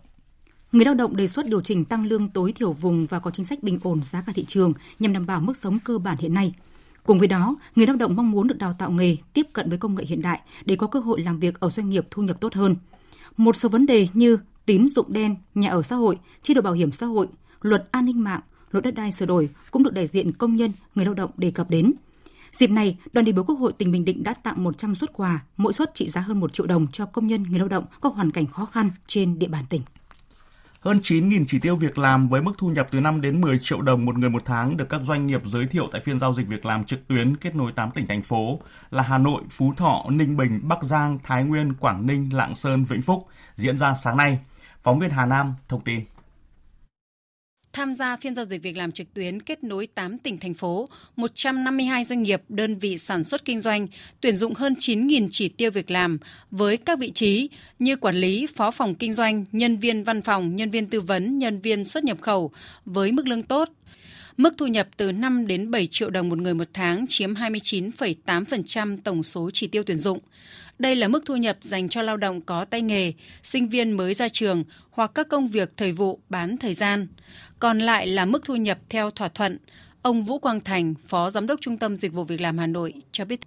[0.72, 3.44] Người lao động đề xuất điều chỉnh tăng lương tối thiểu vùng và có chính
[3.44, 6.34] sách bình ổn giá cả thị trường nhằm đảm bảo mức sống cơ bản hiện
[6.34, 6.54] nay.
[7.06, 9.78] Cùng với đó, người lao động mong muốn được đào tạo nghề, tiếp cận với
[9.78, 12.40] công nghệ hiện đại để có cơ hội làm việc ở doanh nghiệp thu nhập
[12.40, 12.76] tốt hơn.
[13.36, 16.72] Một số vấn đề như tín dụng đen, nhà ở xã hội, chế độ bảo
[16.72, 17.28] hiểm xã hội,
[17.62, 18.40] luật an ninh mạng,
[18.70, 21.50] luật đất đai sửa đổi cũng được đại diện công nhân, người lao động đề
[21.50, 21.92] cập đến.
[22.52, 25.40] Dịp này, đoàn đại biểu Quốc hội tỉnh Bình Định đã tặng 100 suất quà,
[25.56, 28.08] mỗi suất trị giá hơn 1 triệu đồng cho công nhân người lao động có
[28.08, 29.82] hoàn cảnh khó khăn trên địa bàn tỉnh.
[30.80, 33.82] Hơn 9.000 chỉ tiêu việc làm với mức thu nhập từ 5 đến 10 triệu
[33.82, 36.48] đồng một người một tháng được các doanh nghiệp giới thiệu tại phiên giao dịch
[36.48, 40.04] việc làm trực tuyến kết nối 8 tỉnh thành phố là Hà Nội, Phú Thọ,
[40.08, 44.16] Ninh Bình, Bắc Giang, Thái Nguyên, Quảng Ninh, Lạng Sơn, Vĩnh Phúc diễn ra sáng
[44.16, 44.38] nay.
[44.82, 46.00] Phóng viên Hà Nam thông tin.
[47.78, 50.88] Tham gia phiên giao dịch việc làm trực tuyến kết nối 8 tỉnh thành phố,
[51.16, 53.86] 152 doanh nghiệp, đơn vị sản xuất kinh doanh
[54.20, 56.18] tuyển dụng hơn 9.000 chỉ tiêu việc làm
[56.50, 60.56] với các vị trí như quản lý, phó phòng kinh doanh, nhân viên văn phòng,
[60.56, 62.50] nhân viên tư vấn, nhân viên xuất nhập khẩu
[62.84, 63.68] với mức lương tốt.
[64.36, 68.98] Mức thu nhập từ 5 đến 7 triệu đồng một người một tháng chiếm 29,8%
[69.04, 70.18] tổng số chỉ tiêu tuyển dụng.
[70.78, 73.12] Đây là mức thu nhập dành cho lao động có tay nghề,
[73.42, 77.06] sinh viên mới ra trường hoặc các công việc thời vụ bán thời gian.
[77.58, 79.58] Còn lại là mức thu nhập theo thỏa thuận.
[80.02, 82.94] Ông Vũ Quang Thành, Phó Giám đốc Trung tâm Dịch vụ Việc làm Hà Nội
[83.12, 83.40] cho biết.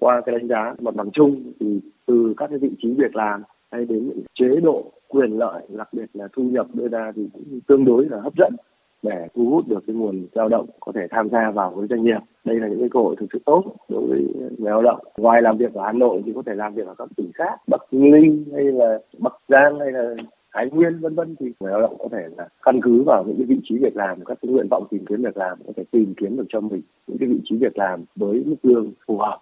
[0.00, 1.66] Qua cái đánh giá mặt bằng chung thì
[2.06, 5.88] từ các cái vị trí việc làm hay đến những chế độ quyền lợi, đặc
[5.92, 8.56] biệt là thu nhập đưa ra thì cũng tương đối là hấp dẫn
[9.02, 12.04] để thu hút được cái nguồn lao động có thể tham gia vào với doanh
[12.04, 12.20] nghiệp.
[12.44, 14.26] Đây là những cái cơ hội thực sự tốt đối với
[14.58, 15.00] người lao động.
[15.16, 17.60] Ngoài làm việc ở Hà Nội thì có thể làm việc ở các tỉnh khác,
[17.66, 20.14] Bắc Ninh hay là Bắc Giang hay là
[20.54, 23.36] Thái Nguyên vân vân thì người lao động có thể là căn cứ vào những
[23.36, 25.84] cái vị trí việc làm, các cái nguyện vọng tìm kiếm việc làm có thể
[25.90, 29.18] tìm kiếm được cho mình những cái vị trí việc làm với mức lương phù
[29.18, 29.38] hợp.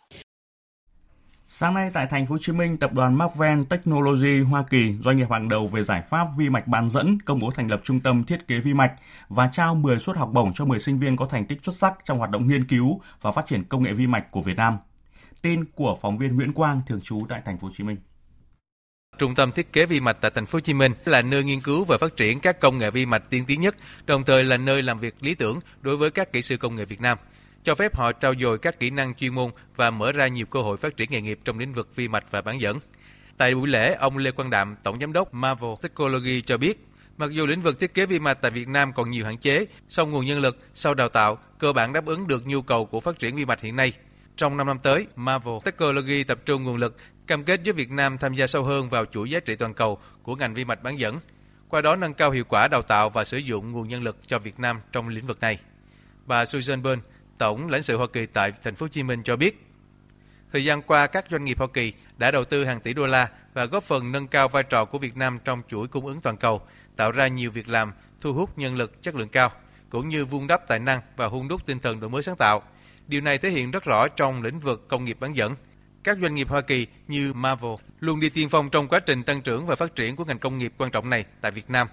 [1.49, 5.17] Sáng nay tại thành phố Hồ Chí Minh, tập đoàn Marvell Technology Hoa Kỳ, doanh
[5.17, 8.01] nghiệp hàng đầu về giải pháp vi mạch bán dẫn, công bố thành lập trung
[8.01, 8.95] tâm thiết kế vi mạch
[9.29, 11.93] và trao 10 suất học bổng cho 10 sinh viên có thành tích xuất sắc
[12.05, 14.79] trong hoạt động nghiên cứu và phát triển công nghệ vi mạch của Việt Nam.
[15.43, 17.97] Tin của phóng viên Nguyễn Quang thường trú tại thành phố Hồ Chí Minh.
[19.19, 21.61] Trung tâm thiết kế vi mạch tại thành phố Hồ Chí Minh là nơi nghiên
[21.61, 24.57] cứu và phát triển các công nghệ vi mạch tiên tiến nhất, đồng thời là
[24.57, 27.19] nơi làm việc lý tưởng đối với các kỹ sư công nghệ Việt Nam
[27.67, 30.63] cho phép họ trau dồi các kỹ năng chuyên môn và mở ra nhiều cơ
[30.63, 32.79] hội phát triển nghề nghiệp trong lĩnh vực vi mạch và bán dẫn.
[33.37, 37.31] Tại buổi lễ, ông Lê Quang Đạm, Tổng Giám đốc Marvel Technology cho biết, mặc
[37.31, 40.11] dù lĩnh vực thiết kế vi mạch tại Việt Nam còn nhiều hạn chế, song
[40.11, 43.19] nguồn nhân lực sau đào tạo cơ bản đáp ứng được nhu cầu của phát
[43.19, 43.93] triển vi mạch hiện nay.
[44.37, 48.19] Trong 5 năm tới, Marvel Technology tập trung nguồn lực cam kết với Việt Nam
[48.19, 50.99] tham gia sâu hơn vào chuỗi giá trị toàn cầu của ngành vi mạch bán
[50.99, 51.19] dẫn,
[51.69, 54.39] qua đó nâng cao hiệu quả đào tạo và sử dụng nguồn nhân lực cho
[54.39, 55.59] Việt Nam trong lĩnh vực này.
[56.27, 57.03] Bà Susan Byrne,
[57.39, 59.67] Tổng lãnh sự Hoa Kỳ tại thành phố Hồ Chí Minh cho biết,
[60.53, 63.29] thời gian qua các doanh nghiệp Hoa Kỳ đã đầu tư hàng tỷ đô la
[63.55, 66.37] và góp phần nâng cao vai trò của Việt Nam trong chuỗi cung ứng toàn
[66.37, 66.61] cầu,
[66.97, 69.53] tạo ra nhiều việc làm, thu hút nhân lực chất lượng cao,
[69.91, 72.63] cũng như vun đắp tài năng và hun đúc tinh thần đổi mới sáng tạo.
[73.07, 75.55] Điều này thể hiện rất rõ trong lĩnh vực công nghiệp bán dẫn.
[76.05, 79.43] Các doanh nghiệp Hoa Kỳ như Marvel luôn đi tiên phong trong quá trình tăng
[79.43, 81.89] trưởng và phát triển của ngành công nghiệp quan trọng này tại Việt Nam.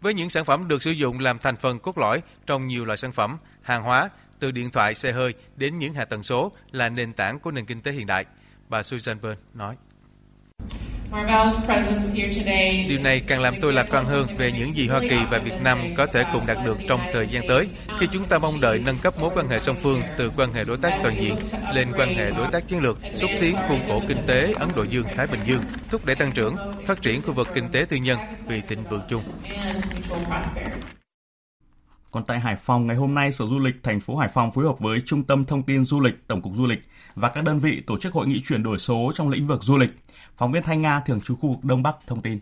[0.00, 2.96] Với những sản phẩm được sử dụng làm thành phần cốt lõi trong nhiều loại
[2.96, 6.88] sản phẩm, hàng hóa từ điện thoại, xe hơi đến những hạ tầng số là
[6.88, 8.24] nền tảng của nền kinh tế hiện đại,
[8.68, 9.76] bà Susan Byrne nói.
[12.88, 15.62] Điều này càng làm tôi lạc quan hơn về những gì Hoa Kỳ và Việt
[15.62, 17.68] Nam có thể cùng đạt được trong thời gian tới
[18.00, 20.64] khi chúng ta mong đợi nâng cấp mối quan hệ song phương từ quan hệ
[20.64, 21.36] đối tác toàn diện
[21.74, 24.82] lên quan hệ đối tác chiến lược, xúc tiến khuôn khổ kinh tế Ấn Độ
[24.82, 27.96] Dương Thái Bình Dương, thúc đẩy tăng trưởng, phát triển khu vực kinh tế tư
[27.96, 29.24] nhân vì thịnh vượng chung.
[32.14, 34.64] Còn tại Hải Phòng, ngày hôm nay, Sở Du lịch thành phố Hải Phòng phối
[34.64, 36.78] hợp với Trung tâm Thông tin Du lịch, Tổng cục Du lịch
[37.14, 39.76] và các đơn vị tổ chức hội nghị chuyển đổi số trong lĩnh vực du
[39.76, 39.90] lịch.
[40.36, 42.38] Phóng viên Thanh Nga thường trú khu vực Đông Bắc thông tin.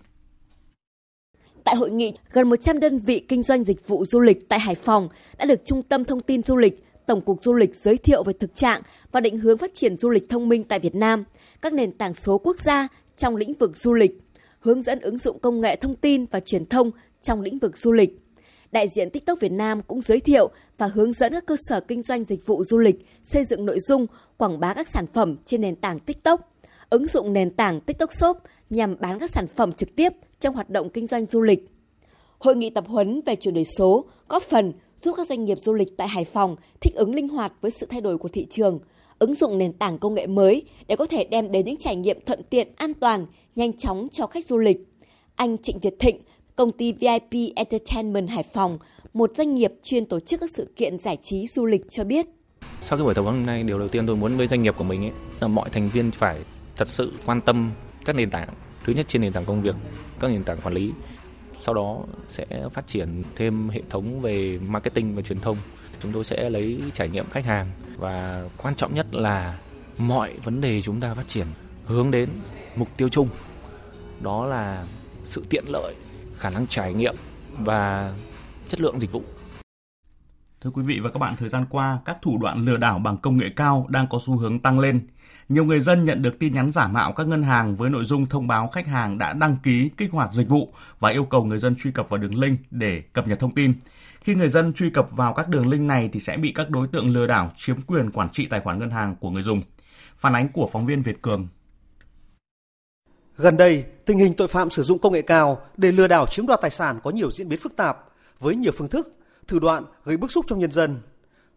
[1.65, 4.75] Tại hội nghị, gần 100 đơn vị kinh doanh dịch vụ du lịch tại Hải
[4.75, 5.09] Phòng
[5.39, 8.33] đã được Trung tâm Thông tin Du lịch, Tổng cục Du lịch giới thiệu về
[8.41, 8.83] thực trạng
[9.13, 11.25] và định hướng phát triển du lịch thông minh tại Việt Nam,
[11.63, 14.21] các nền tảng số quốc gia trong lĩnh vực du lịch,
[14.61, 16.91] hướng dẫn ứng dụng công nghệ thông tin và truyền thông
[17.23, 18.19] trong lĩnh vực du lịch
[18.73, 22.03] đại diện TikTok Việt Nam cũng giới thiệu và hướng dẫn các cơ sở kinh
[22.03, 24.07] doanh dịch vụ du lịch xây dựng nội dung,
[24.37, 26.53] quảng bá các sản phẩm trên nền tảng TikTok,
[26.91, 28.37] ứng dụng nền tảng TikTok Shop
[28.71, 31.69] nhằm bán các sản phẩm trực tiếp trong hoạt động kinh doanh du lịch.
[32.39, 35.75] Hội nghị tập huấn về chuyển đổi số góp phần giúp các doanh nghiệp du
[35.75, 38.81] lịch tại Hải Phòng thích ứng linh hoạt với sự thay đổi của thị trường,
[39.19, 42.21] ứng dụng nền tảng công nghệ mới để có thể đem đến những trải nghiệm
[42.27, 44.79] thuận tiện, an toàn, nhanh chóng cho khách du lịch.
[45.35, 46.21] Anh Trịnh Việt Thịnh,
[46.57, 48.79] công ty VIP Entertainment Hải Phòng,
[49.15, 52.27] một doanh nghiệp chuyên tổ chức các sự kiện giải trí du lịch cho biết.
[52.81, 54.75] Sau cái buổi tập huấn hôm nay, điều đầu tiên tôi muốn với doanh nghiệp
[54.79, 56.39] của mình ấy, là mọi thành viên phải
[56.77, 57.73] thật sự quan tâm
[58.05, 58.49] các nền tảng.
[58.85, 59.75] Thứ nhất trên nền tảng công việc,
[60.21, 60.93] các nền tảng quản lý.
[61.61, 65.57] sau đó sẽ phát triển thêm hệ thống về marketing và truyền thông.
[66.01, 69.59] Chúng tôi sẽ lấy trải nghiệm khách hàng và quan trọng nhất là
[69.99, 71.47] mọi vấn đề chúng ta phát triển
[71.85, 72.29] hướng đến
[72.77, 73.29] mục tiêu chung
[74.21, 74.87] đó là
[75.25, 75.95] sự tiện lợi
[76.43, 77.15] khả năng trải nghiệm
[77.59, 78.15] và
[78.69, 79.23] chất lượng dịch vụ
[80.61, 83.17] Thưa quý vị và các bạn, thời gian qua, các thủ đoạn lừa đảo bằng
[83.17, 85.07] công nghệ cao đang có xu hướng tăng lên.
[85.49, 88.27] Nhiều người dân nhận được tin nhắn giả mạo các ngân hàng với nội dung
[88.27, 91.59] thông báo khách hàng đã đăng ký kích hoạt dịch vụ và yêu cầu người
[91.59, 93.75] dân truy cập vào đường link để cập nhật thông tin.
[94.21, 96.89] Khi người dân truy cập vào các đường link này thì sẽ bị các đối
[96.89, 99.63] tượng lừa đảo chiếm quyền quản trị tài khoản ngân hàng của người dùng.
[100.17, 101.49] Phản ánh của phóng viên Việt Cường.
[103.37, 106.47] Gần đây, tình hình tội phạm sử dụng công nghệ cao để lừa đảo chiếm
[106.47, 108.05] đoạt tài sản có nhiều diễn biến phức tạp
[108.41, 109.13] với nhiều phương thức,
[109.47, 111.01] thủ đoạn gây bức xúc trong nhân dân.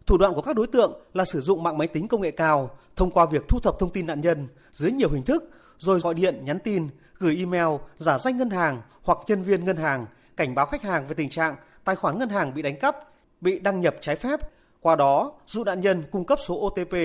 [0.05, 2.69] Thủ đoạn của các đối tượng là sử dụng mạng máy tính công nghệ cao
[2.95, 6.13] thông qua việc thu thập thông tin nạn nhân dưới nhiều hình thức rồi gọi
[6.13, 10.05] điện, nhắn tin, gửi email giả danh ngân hàng hoặc nhân viên ngân hàng
[10.38, 12.95] cảnh báo khách hàng về tình trạng tài khoản ngân hàng bị đánh cắp,
[13.41, 14.39] bị đăng nhập trái phép,
[14.81, 16.95] qua đó dụ nạn nhân cung cấp số OTP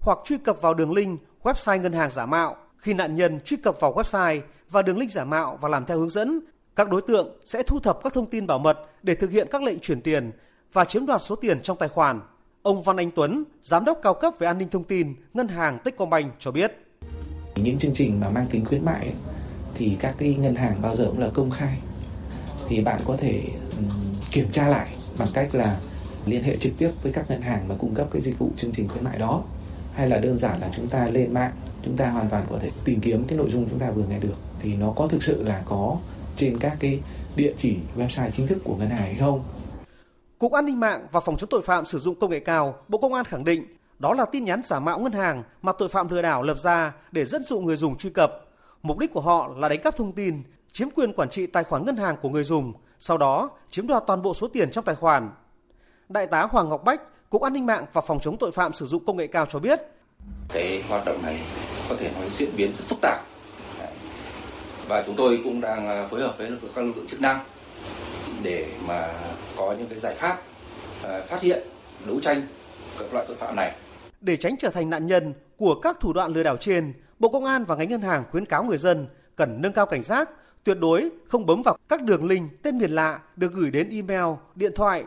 [0.00, 2.56] hoặc truy cập vào đường link website ngân hàng giả mạo.
[2.78, 5.98] Khi nạn nhân truy cập vào website và đường link giả mạo và làm theo
[5.98, 6.40] hướng dẫn,
[6.76, 9.62] các đối tượng sẽ thu thập các thông tin bảo mật để thực hiện các
[9.62, 10.32] lệnh chuyển tiền
[10.72, 12.20] và chiếm đoạt số tiền trong tài khoản.
[12.62, 15.78] Ông Văn Anh Tuấn, giám đốc cao cấp về an ninh thông tin ngân hàng
[15.84, 16.72] Techcombank cho biết.
[17.56, 19.14] Những chương trình mà mang tính khuyến mại ấy,
[19.74, 21.78] thì các cái ngân hàng bao giờ cũng là công khai.
[22.68, 23.42] Thì bạn có thể
[23.78, 23.84] ừ,
[24.30, 24.88] kiểm tra lại
[25.18, 25.78] bằng cách là
[26.26, 28.72] liên hệ trực tiếp với các ngân hàng mà cung cấp cái dịch vụ chương
[28.72, 29.42] trình khuyến mại đó
[29.94, 31.52] hay là đơn giản là chúng ta lên mạng
[31.84, 34.18] chúng ta hoàn toàn có thể tìm kiếm cái nội dung chúng ta vừa nghe
[34.18, 35.96] được thì nó có thực sự là có
[36.36, 37.00] trên các cái
[37.36, 39.44] địa chỉ website chính thức của ngân hàng hay không
[40.38, 42.98] Cục An ninh mạng và Phòng chống tội phạm sử dụng công nghệ cao, Bộ
[42.98, 43.66] Công an khẳng định
[43.98, 46.92] đó là tin nhắn giả mạo ngân hàng mà tội phạm lừa đảo lập ra
[47.12, 48.32] để dẫn dụ người dùng truy cập.
[48.82, 51.84] Mục đích của họ là đánh cắp thông tin, chiếm quyền quản trị tài khoản
[51.86, 54.94] ngân hàng của người dùng, sau đó chiếm đoạt toàn bộ số tiền trong tài
[54.94, 55.30] khoản.
[56.08, 58.86] Đại tá Hoàng Ngọc Bách, Cục An ninh mạng và Phòng chống tội phạm sử
[58.86, 59.80] dụng công nghệ cao cho biết,
[60.48, 61.40] cái hoạt động này
[61.88, 63.20] có thể nói diễn biến rất phức tạp.
[64.88, 67.38] Và chúng tôi cũng đang à, phối hợp với các lực lượng chức năng
[68.42, 69.08] để mà
[69.56, 70.38] có những cái giải pháp
[71.04, 71.62] à, phát hiện
[72.06, 72.42] đấu tranh
[72.98, 73.72] các loại tội phạm này.
[74.20, 77.44] Để tránh trở thành nạn nhân của các thủ đoạn lừa đảo trên, Bộ Công
[77.44, 80.30] an và ngành ngân hàng khuyến cáo người dân cần nâng cao cảnh giác,
[80.64, 84.34] tuyệt đối không bấm vào các đường link tên miền lạ được gửi đến email,
[84.54, 85.04] điện thoại,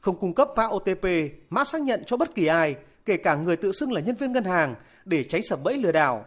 [0.00, 1.04] không cung cấp mã OTP,
[1.50, 4.32] mã xác nhận cho bất kỳ ai, kể cả người tự xưng là nhân viên
[4.32, 6.24] ngân hàng để tránh sập bẫy lừa đảo.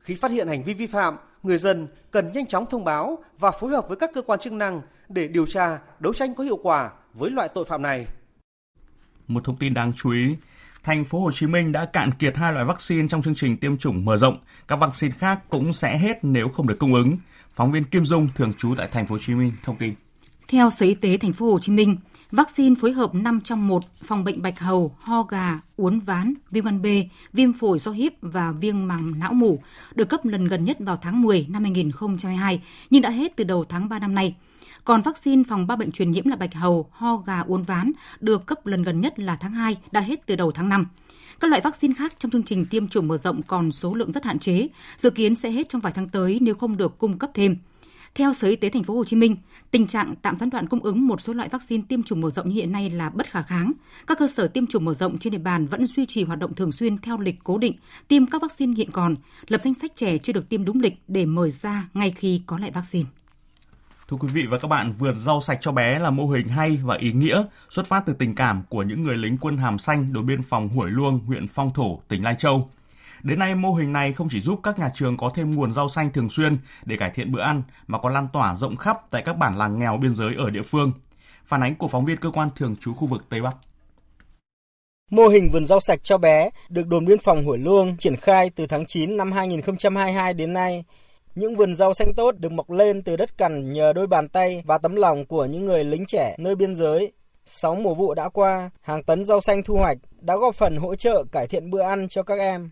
[0.00, 3.50] Khi phát hiện hành vi vi phạm, người dân cần nhanh chóng thông báo và
[3.50, 6.58] phối hợp với các cơ quan chức năng để điều tra, đấu tranh có hiệu
[6.62, 8.06] quả với loại tội phạm này.
[9.28, 10.36] Một thông tin đáng chú ý,
[10.82, 13.76] thành phố Hồ Chí Minh đã cạn kiệt hai loại vaccine trong chương trình tiêm
[13.76, 14.38] chủng mở rộng.
[14.68, 17.16] Các vaccine khác cũng sẽ hết nếu không được cung ứng.
[17.54, 19.94] Phóng viên Kim Dung thường trú tại thành phố Hồ Chí Minh thông tin.
[20.48, 21.96] Theo Sở Y tế thành phố Hồ Chí Minh,
[22.30, 26.64] vaccine phối hợp 5 trong 1 phòng bệnh bạch hầu, ho gà, uốn ván, viêm
[26.64, 26.86] gan B,
[27.32, 29.62] viêm phổi do híp và viêm màng não mủ
[29.94, 33.64] được cấp lần gần nhất vào tháng 10 năm 2022 nhưng đã hết từ đầu
[33.68, 34.34] tháng 3 năm nay.
[34.84, 38.46] Còn vaccine phòng ba bệnh truyền nhiễm là bạch hầu, ho gà, uốn ván được
[38.46, 40.86] cấp lần gần nhất là tháng 2, đã hết từ đầu tháng 5.
[41.40, 44.24] Các loại vaccine khác trong chương trình tiêm chủng mở rộng còn số lượng rất
[44.24, 47.30] hạn chế, dự kiến sẽ hết trong vài tháng tới nếu không được cung cấp
[47.34, 47.56] thêm.
[48.14, 49.36] Theo Sở Y tế thành phố Hồ Chí Minh,
[49.70, 52.48] tình trạng tạm gián đoạn cung ứng một số loại vaccine tiêm chủng mở rộng
[52.48, 53.72] như hiện nay là bất khả kháng.
[54.06, 56.54] Các cơ sở tiêm chủng mở rộng trên địa bàn vẫn duy trì hoạt động
[56.54, 57.72] thường xuyên theo lịch cố định,
[58.08, 59.14] tiêm các vaccine hiện còn,
[59.48, 62.58] lập danh sách trẻ chưa được tiêm đúng lịch để mời ra ngay khi có
[62.58, 63.04] lại vaccine.
[64.08, 66.80] Thưa quý vị và các bạn, vườn rau sạch cho bé là mô hình hay
[66.84, 70.12] và ý nghĩa xuất phát từ tình cảm của những người lính quân hàm xanh
[70.12, 72.70] đồn biên phòng Hủy Luông, huyện Phong Thổ, tỉnh Lai Châu.
[73.22, 75.88] Đến nay, mô hình này không chỉ giúp các nhà trường có thêm nguồn rau
[75.88, 79.22] xanh thường xuyên để cải thiện bữa ăn, mà còn lan tỏa rộng khắp tại
[79.22, 80.92] các bản làng nghèo biên giới ở địa phương.
[81.44, 83.56] Phản ánh của phóng viên cơ quan thường trú khu vực Tây Bắc.
[85.10, 88.50] Mô hình vườn rau sạch cho bé được đồn biên phòng Hủy Luông triển khai
[88.50, 90.84] từ tháng 9 năm 2022 đến nay.
[91.34, 94.62] Những vườn rau xanh tốt được mọc lên từ đất cằn nhờ đôi bàn tay
[94.66, 97.12] và tấm lòng của những người lính trẻ nơi biên giới.
[97.44, 100.94] Sáu mùa vụ đã qua, hàng tấn rau xanh thu hoạch đã góp phần hỗ
[100.94, 102.70] trợ cải thiện bữa ăn cho các em.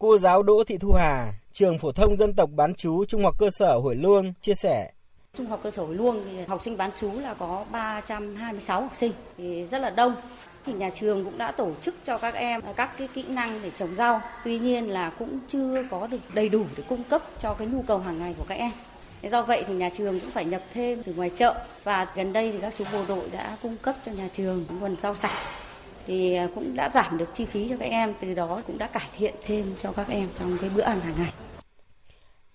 [0.00, 3.34] Cô giáo Đỗ Thị Thu Hà, trường phổ thông dân tộc bán chú Trung học
[3.38, 4.90] cơ sở Hủy Luông chia sẻ.
[5.36, 8.92] Trung học cơ sở Hủy Luông thì học sinh bán chú là có 326 học
[8.96, 10.14] sinh thì rất là đông.
[10.66, 13.70] Thì nhà trường cũng đã tổ chức cho các em các cái kỹ năng để
[13.78, 14.20] trồng rau.
[14.44, 17.82] Tuy nhiên là cũng chưa có được đầy đủ để cung cấp cho cái nhu
[17.82, 18.70] cầu hàng ngày của các em.
[19.22, 21.54] Do vậy thì nhà trường cũng phải nhập thêm từ ngoài chợ
[21.84, 24.96] và gần đây thì các chú bộ đội đã cung cấp cho nhà trường nguồn
[25.00, 25.38] rau sạch
[26.08, 28.86] thì à, cũng đã giảm được chi phí cho các em, từ đó cũng đã
[28.86, 31.32] cải thiện thêm cho các em trong cái bữa ăn hàng ngày.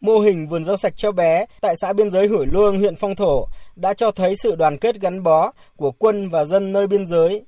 [0.01, 3.15] Mô hình vườn rau sạch cho bé tại xã biên giới Hủy Luông, huyện Phong
[3.15, 7.05] Thổ đã cho thấy sự đoàn kết gắn bó của quân và dân nơi biên
[7.05, 7.45] giới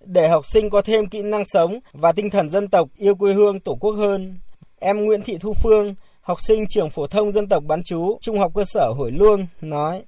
[0.00, 3.32] để học sinh có thêm kỹ năng sống và tinh thần dân tộc yêu quê
[3.32, 4.38] hương tổ quốc hơn.
[4.80, 8.38] Em Nguyễn Thị Thu Phương, học sinh trường phổ thông dân tộc bán chú Trung
[8.38, 10.02] học cơ sở hủy Luông nói.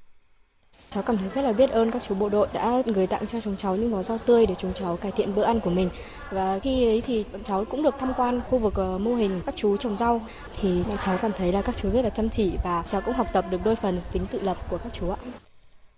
[0.90, 3.40] Cháu cảm thấy rất là biết ơn các chú bộ đội đã gửi tặng cho
[3.40, 5.90] chúng cháu những bó rau tươi để chúng cháu cải thiện bữa ăn của mình.
[6.30, 9.54] Và khi ấy thì cháu cũng được tham quan khu vực ờ, mô hình các
[9.56, 10.20] chú trồng rau
[10.60, 13.26] thì cháu cảm thấy là các chú rất là chăm chỉ và cháu cũng học
[13.32, 15.16] tập được đôi phần tính tự lập của các chú ạ.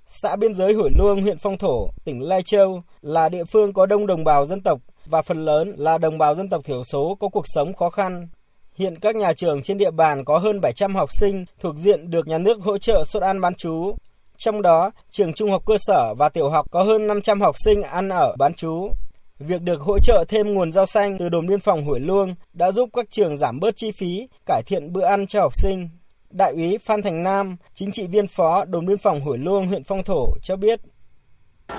[0.07, 3.87] Xã biên giới Hủy Luông, huyện Phong Thổ, tỉnh Lai Châu là địa phương có
[3.87, 7.17] đông đồng bào dân tộc và phần lớn là đồng bào dân tộc thiểu số
[7.21, 8.29] có cuộc sống khó khăn.
[8.75, 12.29] Hiện các nhà trường trên địa bàn có hơn 700 học sinh thuộc diện được
[12.29, 13.97] nhà nước hỗ trợ suất ăn bán chú.
[14.39, 17.83] Trong đó, trường trung học cơ sở và tiểu học có hơn 500 học sinh
[17.83, 18.91] ăn ở bán chú.
[19.39, 22.71] Việc được hỗ trợ thêm nguồn rau xanh từ đồn biên phòng Hủy Luông đã
[22.71, 25.89] giúp các trường giảm bớt chi phí, cải thiện bữa ăn cho học sinh.
[26.31, 29.85] Đại úy Phan Thành Nam, chính trị viên phó đồn biên phòng Hủy Luông, huyện
[29.85, 30.81] Phong Thổ cho biết.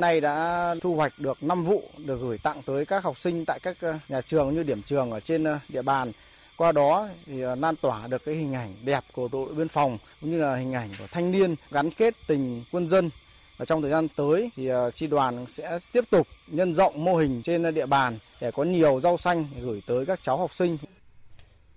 [0.02, 3.60] Nay đã thu hoạch được 5 vụ được gửi tặng tới các học sinh tại
[3.64, 6.12] các ờ, nhà trường như điểm trường ở trên ờ, địa bàn.
[6.60, 9.98] Qua đó thì à, lan tỏa được cái hình ảnh đẹp của đội biên phòng
[10.22, 13.10] cũng như là hình ảnh của thanh niên gắn kết tình quân dân.
[13.58, 17.16] Và trong thời gian tới thì à, tri đoàn sẽ tiếp tục nhân rộng mô
[17.16, 20.78] hình trên địa bàn để có nhiều rau xanh gửi tới các cháu học sinh.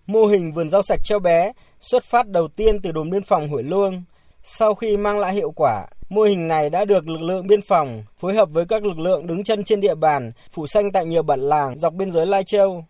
[0.07, 3.49] Mô hình vườn rau sạch cho bé xuất phát đầu tiên từ đồn biên phòng
[3.49, 4.03] Hủy Luông.
[4.43, 8.05] Sau khi mang lại hiệu quả, mô hình này đã được lực lượng biên phòng
[8.19, 11.23] phối hợp với các lực lượng đứng chân trên địa bàn phủ xanh tại nhiều
[11.23, 12.85] bản làng dọc biên giới Lai Châu.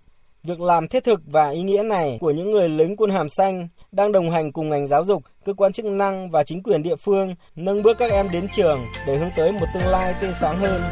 [0.46, 3.68] Việc làm thiết thực và ý nghĩa này của những người lính quân hàm xanh
[3.92, 6.96] đang đồng hành cùng ngành giáo dục, cơ quan chức năng và chính quyền địa
[6.96, 10.56] phương nâng bước các em đến trường để hướng tới một tương lai tươi sáng
[10.56, 10.82] hơn.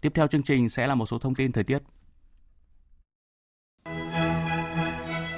[0.00, 1.78] Tiếp theo chương trình sẽ là một số thông tin thời tiết.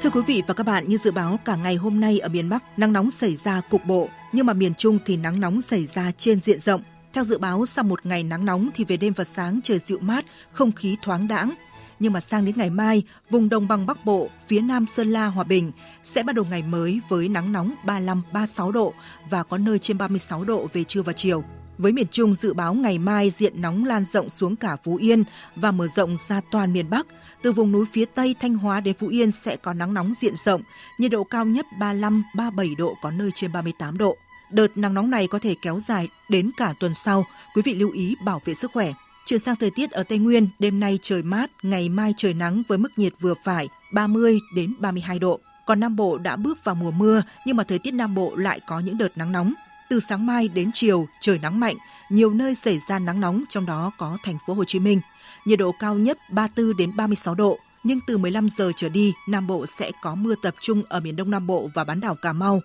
[0.02, 2.48] Thưa quý vị và các bạn, như dự báo cả ngày hôm nay ở miền
[2.48, 5.86] Bắc nắng nóng xảy ra cục bộ, nhưng mà miền Trung thì nắng nóng xảy
[5.86, 6.82] ra trên diện rộng.
[7.12, 9.98] Theo dự báo, sau một ngày nắng nóng thì về đêm và sáng trời dịu
[10.00, 11.54] mát, không khí thoáng đãng.
[11.98, 15.26] Nhưng mà sang đến ngày mai, vùng đồng bằng Bắc Bộ, phía Nam Sơn La,
[15.26, 15.72] Hòa Bình
[16.04, 18.94] sẽ bắt đầu ngày mới với nắng nóng 35-36 độ
[19.30, 21.44] và có nơi trên 36 độ về trưa và chiều.
[21.78, 25.24] Với miền Trung dự báo ngày mai diện nóng lan rộng xuống cả Phú Yên
[25.56, 27.06] và mở rộng ra toàn miền Bắc.
[27.42, 30.34] Từ vùng núi phía Tây Thanh Hóa đến Phú Yên sẽ có nắng nóng diện
[30.36, 30.62] rộng,
[30.98, 34.16] nhiệt độ cao nhất 35-37 độ có nơi trên 38 độ.
[34.50, 37.24] Đợt nắng nóng này có thể kéo dài đến cả tuần sau.
[37.54, 38.92] Quý vị lưu ý bảo vệ sức khỏe.
[39.26, 42.62] Chuyển sang thời tiết ở Tây Nguyên, đêm nay trời mát, ngày mai trời nắng
[42.68, 45.40] với mức nhiệt vừa phải 30 đến 32 độ.
[45.66, 48.60] Còn Nam Bộ đã bước vào mùa mưa, nhưng mà thời tiết Nam Bộ lại
[48.66, 49.54] có những đợt nắng nóng.
[49.92, 51.76] Từ sáng mai đến chiều trời nắng mạnh,
[52.10, 55.00] nhiều nơi xảy ra nắng nóng trong đó có thành phố Hồ Chí Minh.
[55.44, 59.46] Nhiệt độ cao nhất 34 đến 36 độ, nhưng từ 15 giờ trở đi, Nam
[59.46, 62.32] Bộ sẽ có mưa tập trung ở miền Đông Nam Bộ và bán đảo Cà
[62.32, 62.60] Mau.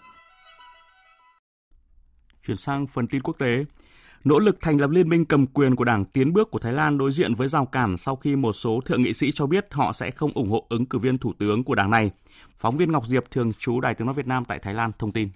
[2.44, 3.66] Chuyển sang phần tin quốc tế,
[4.24, 6.98] nỗ lực thành lập liên minh cầm quyền của Đảng Tiến bước của Thái Lan
[6.98, 9.94] đối diện với rào cản sau khi một số thượng nghị sĩ cho biết họ
[9.94, 12.12] sẽ không ủng hộ ứng cử viên thủ tướng của đảng này.
[12.58, 15.12] Phóng viên Ngọc Diệp thường trú Đài tiếng nói Việt Nam tại Thái Lan thông
[15.12, 15.30] tin.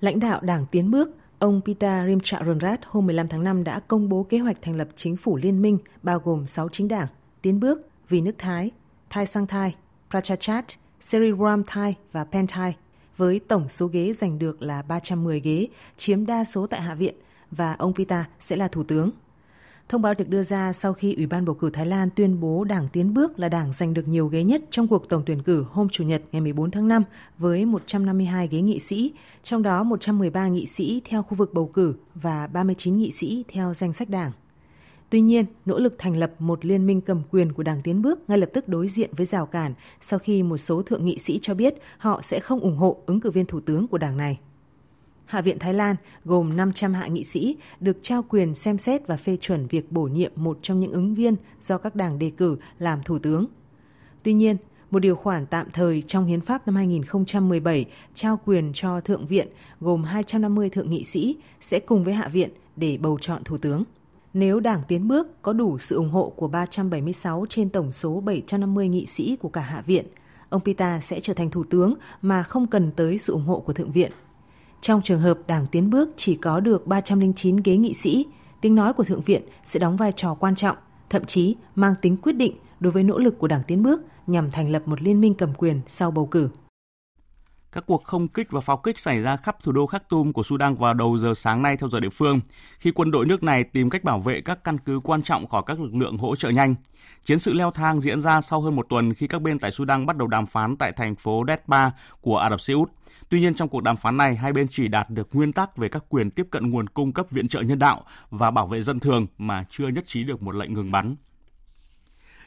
[0.00, 4.22] Lãnh đạo Đảng Tiến bước, ông Pita Limcharoenrat hôm 15 tháng 5 đã công bố
[4.22, 7.06] kế hoạch thành lập chính phủ liên minh bao gồm 6 chính đảng,
[7.42, 8.70] Tiến bước, Vì nước Thái,
[9.10, 9.74] Thai Sang Thai,
[10.10, 10.64] Prachachat,
[11.00, 12.76] Seriram Thai và Penthai,
[13.16, 15.66] với tổng số ghế giành được là 310 ghế,
[15.96, 17.14] chiếm đa số tại Hạ viện,
[17.50, 19.10] và ông Pita sẽ là thủ tướng.
[19.88, 22.64] Thông báo được đưa ra sau khi Ủy ban bầu cử Thái Lan tuyên bố
[22.64, 25.64] Đảng Tiến bước là đảng giành được nhiều ghế nhất trong cuộc tổng tuyển cử
[25.70, 27.02] hôm Chủ nhật ngày 14 tháng 5
[27.38, 29.12] với 152 ghế nghị sĩ,
[29.42, 33.74] trong đó 113 nghị sĩ theo khu vực bầu cử và 39 nghị sĩ theo
[33.74, 34.32] danh sách đảng.
[35.10, 38.30] Tuy nhiên, nỗ lực thành lập một liên minh cầm quyền của Đảng Tiến bước
[38.30, 41.38] ngay lập tức đối diện với rào cản sau khi một số thượng nghị sĩ
[41.42, 44.38] cho biết họ sẽ không ủng hộ ứng cử viên thủ tướng của đảng này.
[45.26, 49.16] Hạ viện Thái Lan gồm 500 hạ nghị sĩ được trao quyền xem xét và
[49.16, 52.56] phê chuẩn việc bổ nhiệm một trong những ứng viên do các đảng đề cử
[52.78, 53.46] làm thủ tướng.
[54.22, 54.56] Tuy nhiên,
[54.90, 59.48] một điều khoản tạm thời trong hiến pháp năm 2017 trao quyền cho Thượng viện
[59.80, 63.84] gồm 250 thượng nghị sĩ sẽ cùng với Hạ viện để bầu chọn thủ tướng.
[64.34, 68.88] Nếu Đảng Tiến Bước có đủ sự ủng hộ của 376 trên tổng số 750
[68.88, 70.06] nghị sĩ của cả Hạ viện,
[70.48, 73.72] ông Pita sẽ trở thành thủ tướng mà không cần tới sự ủng hộ của
[73.72, 74.12] Thượng viện.
[74.84, 78.26] Trong trường hợp Đảng Tiến Bước chỉ có được 309 ghế nghị sĩ,
[78.60, 80.76] tiếng nói của Thượng viện sẽ đóng vai trò quan trọng,
[81.10, 84.50] thậm chí mang tính quyết định đối với nỗ lực của Đảng Tiến Bước nhằm
[84.50, 86.48] thành lập một liên minh cầm quyền sau bầu cử.
[87.72, 90.74] Các cuộc không kích và pháo kích xảy ra khắp thủ đô Khartoum của Sudan
[90.74, 92.40] vào đầu giờ sáng nay theo giờ địa phương,
[92.78, 95.62] khi quân đội nước này tìm cách bảo vệ các căn cứ quan trọng khỏi
[95.66, 96.74] các lực lượng hỗ trợ nhanh.
[97.24, 100.06] Chiến sự leo thang diễn ra sau hơn một tuần khi các bên tại Sudan
[100.06, 102.90] bắt đầu đàm phán tại thành phố Detba của Ả Rập Xê Út.
[103.28, 105.88] Tuy nhiên trong cuộc đàm phán này, hai bên chỉ đạt được nguyên tắc về
[105.88, 109.00] các quyền tiếp cận nguồn cung cấp viện trợ nhân đạo và bảo vệ dân
[109.00, 111.16] thường mà chưa nhất trí được một lệnh ngừng bắn.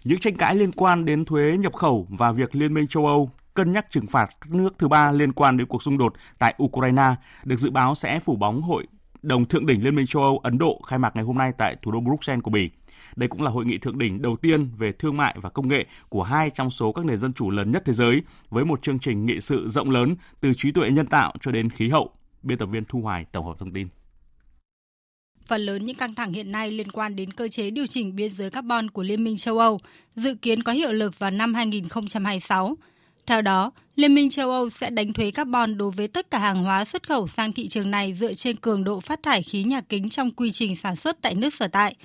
[0.04, 3.32] Những tranh cãi liên quan đến thuế nhập khẩu và việc Liên minh châu Âu
[3.54, 6.56] cân nhắc trừng phạt các nước thứ ba liên quan đến cuộc xung đột tại
[6.64, 8.88] Ukraine được dự báo sẽ phủ bóng hội
[9.22, 11.76] đồng thượng đỉnh Liên minh châu Âu Ấn Độ khai mạc ngày hôm nay tại
[11.82, 12.70] thủ đô Bruxelles của Bỉ.
[13.18, 15.86] Đây cũng là hội nghị thượng đỉnh đầu tiên về thương mại và công nghệ
[16.10, 19.00] của hai trong số các nền dân chủ lớn nhất thế giới với một chương
[19.00, 22.12] trình nghị sự rộng lớn từ trí tuệ nhân tạo cho đến khí hậu.
[22.44, 23.88] Biên tập viên Thu Hoài tổng hợp thông tin.
[25.48, 28.32] Phần lớn những căng thẳng hiện nay liên quan đến cơ chế điều chỉnh biên
[28.34, 29.80] giới carbon của Liên minh châu Âu,
[30.16, 32.78] dự kiến có hiệu lực vào năm 2026.
[33.26, 36.64] Theo đó, Liên minh châu Âu sẽ đánh thuế carbon đối với tất cả hàng
[36.64, 39.82] hóa xuất khẩu sang thị trường này dựa trên cường độ phát thải khí nhà
[39.82, 41.96] kính trong quy trình sản xuất tại nước sở tại.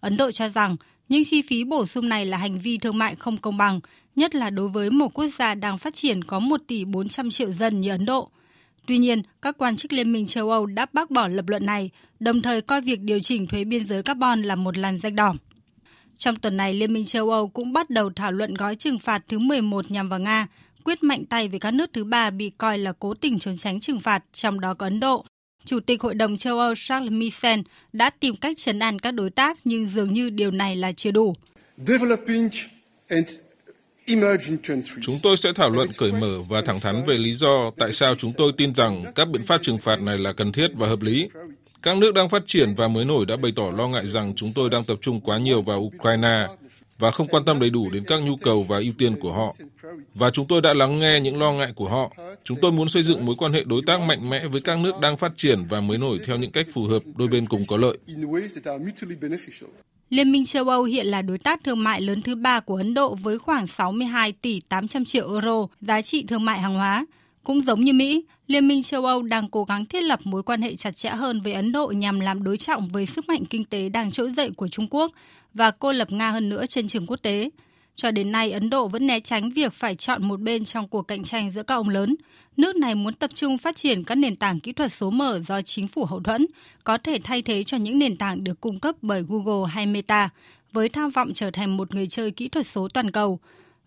[0.00, 0.76] Ấn Độ cho rằng
[1.08, 3.80] những chi phí bổ sung này là hành vi thương mại không công bằng,
[4.16, 7.52] nhất là đối với một quốc gia đang phát triển có 1 tỷ 400 triệu
[7.52, 8.30] dân như Ấn Độ.
[8.86, 11.90] Tuy nhiên, các quan chức Liên minh châu Âu đã bác bỏ lập luận này,
[12.20, 15.34] đồng thời coi việc điều chỉnh thuế biên giới carbon là một làn danh đỏ.
[16.16, 19.22] Trong tuần này, Liên minh châu Âu cũng bắt đầu thảo luận gói trừng phạt
[19.28, 20.46] thứ 11 nhằm vào Nga,
[20.84, 23.80] quyết mạnh tay với các nước thứ ba bị coi là cố tình trốn tránh
[23.80, 25.24] trừng phạt, trong đó có Ấn Độ.
[25.70, 27.60] Chủ tịch Hội đồng châu Âu Charles Michel
[27.92, 31.10] đã tìm cách chấn an các đối tác nhưng dường như điều này là chưa
[31.10, 31.34] đủ.
[35.02, 38.14] Chúng tôi sẽ thảo luận cởi mở và thẳng thắn về lý do tại sao
[38.14, 41.02] chúng tôi tin rằng các biện pháp trừng phạt này là cần thiết và hợp
[41.02, 41.28] lý.
[41.82, 44.52] Các nước đang phát triển và mới nổi đã bày tỏ lo ngại rằng chúng
[44.54, 46.46] tôi đang tập trung quá nhiều vào Ukraine
[47.00, 49.54] và không quan tâm đầy đủ đến các nhu cầu và ưu tiên của họ.
[50.14, 52.12] Và chúng tôi đã lắng nghe những lo ngại của họ.
[52.44, 54.92] Chúng tôi muốn xây dựng mối quan hệ đối tác mạnh mẽ với các nước
[55.00, 57.76] đang phát triển và mới nổi theo những cách phù hợp đôi bên cùng có
[57.76, 57.98] lợi.
[60.10, 62.94] Liên minh châu Âu hiện là đối tác thương mại lớn thứ ba của Ấn
[62.94, 67.06] Độ với khoảng 62 tỷ 800 triệu euro giá trị thương mại hàng hóa.
[67.44, 70.62] Cũng giống như Mỹ, Liên minh châu Âu đang cố gắng thiết lập mối quan
[70.62, 73.64] hệ chặt chẽ hơn với Ấn Độ nhằm làm đối trọng với sức mạnh kinh
[73.64, 75.12] tế đang trỗi dậy của Trung Quốc
[75.54, 77.50] và cô lập Nga hơn nữa trên trường quốc tế.
[77.94, 81.02] Cho đến nay, Ấn Độ vẫn né tránh việc phải chọn một bên trong cuộc
[81.02, 82.16] cạnh tranh giữa các ông lớn.
[82.56, 85.62] Nước này muốn tập trung phát triển các nền tảng kỹ thuật số mở do
[85.62, 86.46] chính phủ hậu thuẫn,
[86.84, 90.28] có thể thay thế cho những nền tảng được cung cấp bởi Google hay Meta,
[90.72, 93.38] với tham vọng trở thành một người chơi kỹ thuật số toàn cầu.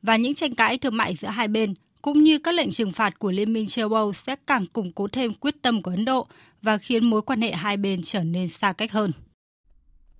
[0.01, 1.73] Và những tranh cãi thương mại giữa hai bên,
[2.03, 5.07] cũng như các lệnh trừng phạt của Liên minh châu Âu sẽ càng củng cố
[5.07, 6.27] thêm quyết tâm của Ấn Độ
[6.61, 9.11] và khiến mối quan hệ hai bên trở nên xa cách hơn.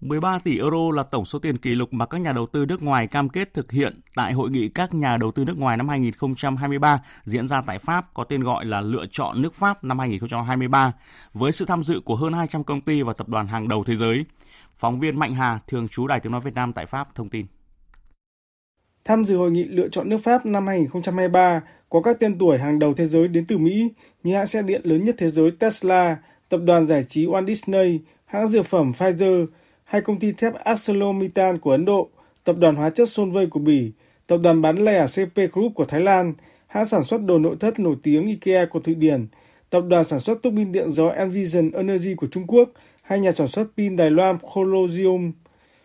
[0.01, 2.84] 13 tỷ euro là tổng số tiền kỷ lục mà các nhà đầu tư nước
[2.84, 5.89] ngoài cam kết thực hiện tại hội nghị các nhà đầu tư nước ngoài năm
[5.89, 10.91] 2023 diễn ra tại Pháp có tên gọi là Lựa chọn nước Pháp năm 2023
[11.34, 13.95] với sự tham dự của hơn 200 công ty và tập đoàn hàng đầu thế
[13.95, 14.25] giới.
[14.75, 17.45] Phóng viên Mạnh Hà, thường trú Đài Tiếng Nói Việt Nam tại Pháp thông tin.
[19.06, 22.80] Tham dự hội nghị lựa chọn nước Pháp năm 2023 có các tên tuổi hàng
[22.80, 23.89] đầu thế giới đến từ Mỹ
[24.24, 26.18] như hãng xe điện lớn nhất thế giới Tesla,
[26.49, 29.45] tập đoàn giải trí Walt Disney, hãng dược phẩm Pfizer,
[29.84, 32.10] hai công ty thép ArcelorMittal của Ấn Độ,
[32.43, 33.91] tập đoàn hóa chất Solvay của Bỉ,
[34.28, 36.34] tập đoàn bán lẻ CP Group của Thái Lan,
[36.68, 39.28] hãng sản xuất đồ nội thất nổi tiếng IKEA của Thụy Điển,
[39.70, 42.70] tập đoàn sản xuất tuốc pin điện gió Envision Energy của Trung Quốc,
[43.01, 45.32] hay nhà sản xuất pin Đài Loan colosium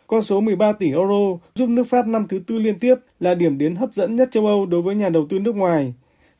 [0.08, 3.58] con số 13 tỷ euro giúp nước Pháp năm thứ tư liên tiếp là điểm
[3.58, 5.94] đến hấp dẫn nhất châu Âu đối với nhà đầu tư nước ngoài.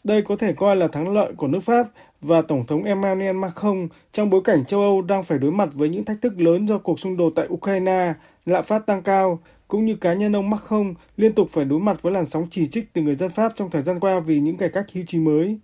[0.04, 1.88] Đây có thể coi là thắng lợi của nước Pháp
[2.20, 5.88] và Tổng thống Emmanuel Macron trong bối cảnh châu Âu đang phải đối mặt với
[5.88, 8.14] những thách thức lớn do cuộc xung đột tại Ukraine,
[8.46, 9.38] lạm phát tăng cao,
[9.68, 12.66] cũng như cá nhân ông Macron liên tục phải đối mặt với làn sóng chỉ
[12.66, 15.18] trích từ người dân Pháp trong thời gian qua vì những cải cách hưu trí
[15.18, 15.58] mới.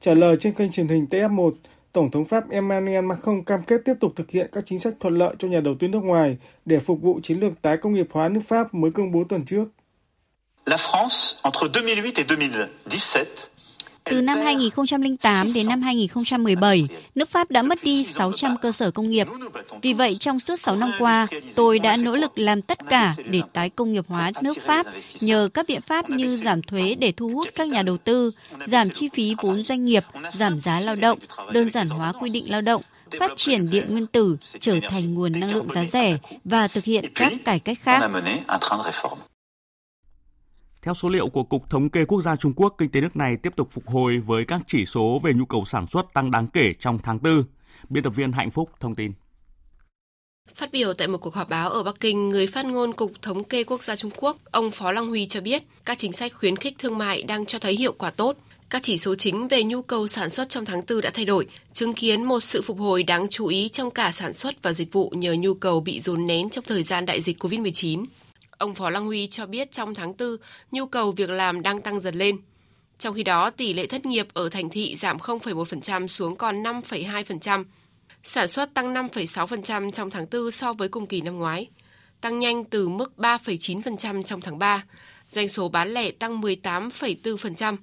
[0.00, 1.52] Trả lời trên kênh truyền hình TF1,
[1.92, 5.18] Tổng thống Pháp Emmanuel Macron cam kết tiếp tục thực hiện các chính sách thuận
[5.18, 8.06] lợi cho nhà đầu tư nước ngoài để phục vụ chiến lược tái công nghiệp
[8.10, 9.64] hóa nước Pháp mới công bố tuần trước.
[10.66, 12.54] La France, entre 2008 et
[12.86, 13.51] 2017,
[14.04, 19.10] từ năm 2008 đến năm 2017, nước Pháp đã mất đi 600 cơ sở công
[19.10, 19.26] nghiệp.
[19.82, 23.40] Vì vậy, trong suốt 6 năm qua, tôi đã nỗ lực làm tất cả để
[23.52, 24.86] tái công nghiệp hóa nước Pháp
[25.20, 28.30] nhờ các biện pháp như giảm thuế để thu hút các nhà đầu tư,
[28.66, 31.18] giảm chi phí vốn doanh nghiệp, giảm giá lao động,
[31.52, 32.82] đơn giản hóa quy định lao động,
[33.18, 37.04] phát triển điện nguyên tử trở thành nguồn năng lượng giá rẻ và thực hiện
[37.14, 38.10] các cải cách khác.
[40.82, 43.36] Theo số liệu của Cục Thống kê Quốc gia Trung Quốc, kinh tế nước này
[43.42, 46.46] tiếp tục phục hồi với các chỉ số về nhu cầu sản xuất tăng đáng
[46.46, 47.42] kể trong tháng 4.
[47.88, 49.12] Biên tập viên Hạnh Phúc thông tin.
[50.54, 53.44] Phát biểu tại một cuộc họp báo ở Bắc Kinh, người phát ngôn Cục Thống
[53.44, 56.56] kê Quốc gia Trung Quốc, ông Phó Long Huy cho biết các chính sách khuyến
[56.56, 58.36] khích thương mại đang cho thấy hiệu quả tốt.
[58.70, 61.46] Các chỉ số chính về nhu cầu sản xuất trong tháng 4 đã thay đổi,
[61.72, 64.92] chứng kiến một sự phục hồi đáng chú ý trong cả sản xuất và dịch
[64.92, 68.04] vụ nhờ nhu cầu bị dồn nén trong thời gian đại dịch COVID-19.
[68.58, 70.28] Ông Phó Lăng Huy cho biết trong tháng 4,
[70.70, 72.38] nhu cầu việc làm đang tăng dần lên.
[72.98, 77.64] Trong khi đó, tỷ lệ thất nghiệp ở thành thị giảm 0,1% xuống còn 5,2%.
[78.24, 81.68] Sản xuất tăng 5,6% trong tháng 4 so với cùng kỳ năm ngoái,
[82.20, 84.84] tăng nhanh từ mức 3,9% trong tháng 3.
[85.28, 87.76] Doanh số bán lẻ tăng 18,4%.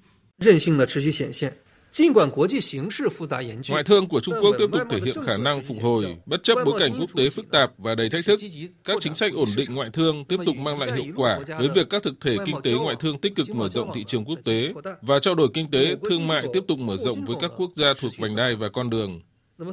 [3.69, 6.55] Ngoại thương của Trung Quốc tiếp tục thể hiện khả năng phục hồi, bất chấp
[6.65, 8.39] bối cảnh quốc tế phức tạp và đầy thách thức.
[8.83, 11.89] Các chính sách ổn định ngoại thương tiếp tục mang lại hiệu quả với việc
[11.89, 14.73] các thực thể kinh tế ngoại thương tích cực mở rộng thị trường quốc tế
[15.01, 17.93] và trao đổi kinh tế, thương mại tiếp tục mở rộng với các quốc gia
[17.99, 19.21] thuộc vành đai và con đường.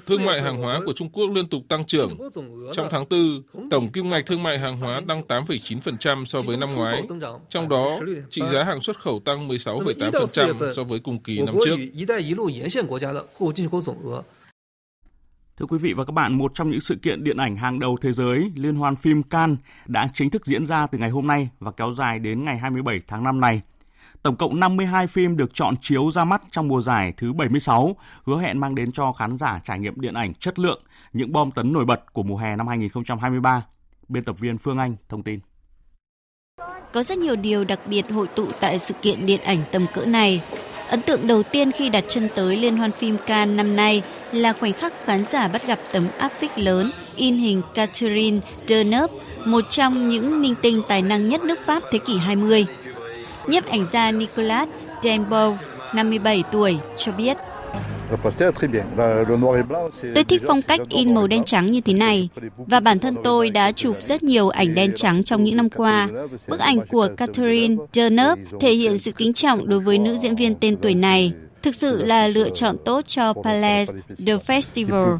[0.06, 2.18] Thương mại hàng hóa của Trung Quốc liên tục tăng trưởng.
[2.72, 3.04] Trong tháng
[3.54, 7.02] 4, tổng kim ngạch thương mại hàng hóa tăng 8,9% so với năm ngoái.
[7.48, 11.76] Trong đó, trị giá hàng xuất khẩu tăng 16,8% so với cùng kỳ năm trước.
[15.56, 17.96] Thưa quý vị và các bạn, một trong những sự kiện điện ảnh hàng đầu
[18.00, 21.48] thế giới, Liên hoan phim Cannes đã chính thức diễn ra từ ngày hôm nay
[21.60, 23.62] và kéo dài đến ngày 27 tháng 5 này.
[24.22, 28.40] Tổng cộng 52 phim được chọn chiếu ra mắt trong mùa giải thứ 76, hứa
[28.40, 30.82] hẹn mang đến cho khán giả trải nghiệm điện ảnh chất lượng,
[31.12, 33.62] những bom tấn nổi bật của mùa hè năm 2023.
[34.08, 35.40] Biên tập viên Phương Anh thông tin.
[36.92, 40.04] Có rất nhiều điều đặc biệt hội tụ tại sự kiện điện ảnh tầm cỡ
[40.04, 40.42] này.
[40.88, 44.02] Ấn tượng đầu tiên khi đặt chân tới Liên hoan phim Cannes năm nay
[44.32, 46.86] là khoảnh khắc khán giả bắt gặp tấm áp phích lớn
[47.16, 49.14] in hình Catherine Deneuve,
[49.46, 52.66] một trong những minh tinh tài năng nhất nước Pháp thế kỷ 20
[53.48, 54.68] nhiếp ảnh gia Nicolas
[55.02, 55.56] Denbo,
[55.94, 57.36] 57 tuổi, cho biết.
[60.14, 63.50] Tôi thích phong cách in màu đen trắng như thế này và bản thân tôi
[63.50, 66.08] đã chụp rất nhiều ảnh đen trắng trong những năm qua.
[66.48, 70.54] Bức ảnh của Catherine Deneuve thể hiện sự kính trọng đối với nữ diễn viên
[70.54, 71.32] tên tuổi này.
[71.62, 75.18] Thực sự là lựa chọn tốt cho Palais de Festival.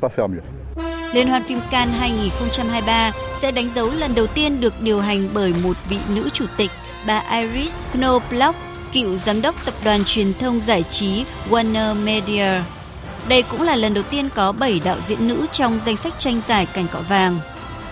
[1.14, 3.12] Liên hoan phim Cannes 2023
[3.42, 6.70] sẽ đánh dấu lần đầu tiên được điều hành bởi một vị nữ chủ tịch
[7.07, 8.57] bà Iris Knobloch,
[8.92, 12.62] cựu giám đốc tập đoàn truyền thông giải trí Warner Media.
[13.28, 16.40] Đây cũng là lần đầu tiên có 7 đạo diễn nữ trong danh sách tranh
[16.48, 17.38] giải cành cọ vàng.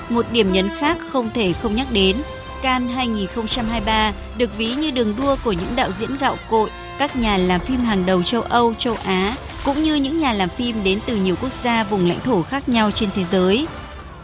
[0.09, 2.17] Một điểm nhấn khác không thể không nhắc đến,
[2.63, 7.37] Cannes 2023 được ví như đường đua của những đạo diễn gạo cội, các nhà
[7.37, 9.35] làm phim hàng đầu châu Âu, châu Á,
[9.65, 12.69] cũng như những nhà làm phim đến từ nhiều quốc gia vùng lãnh thổ khác
[12.69, 13.67] nhau trên thế giới.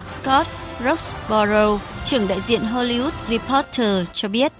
[0.06, 0.48] Scott
[0.84, 4.52] Roxborough, trưởng đại diện Hollywood Reporter cho biết,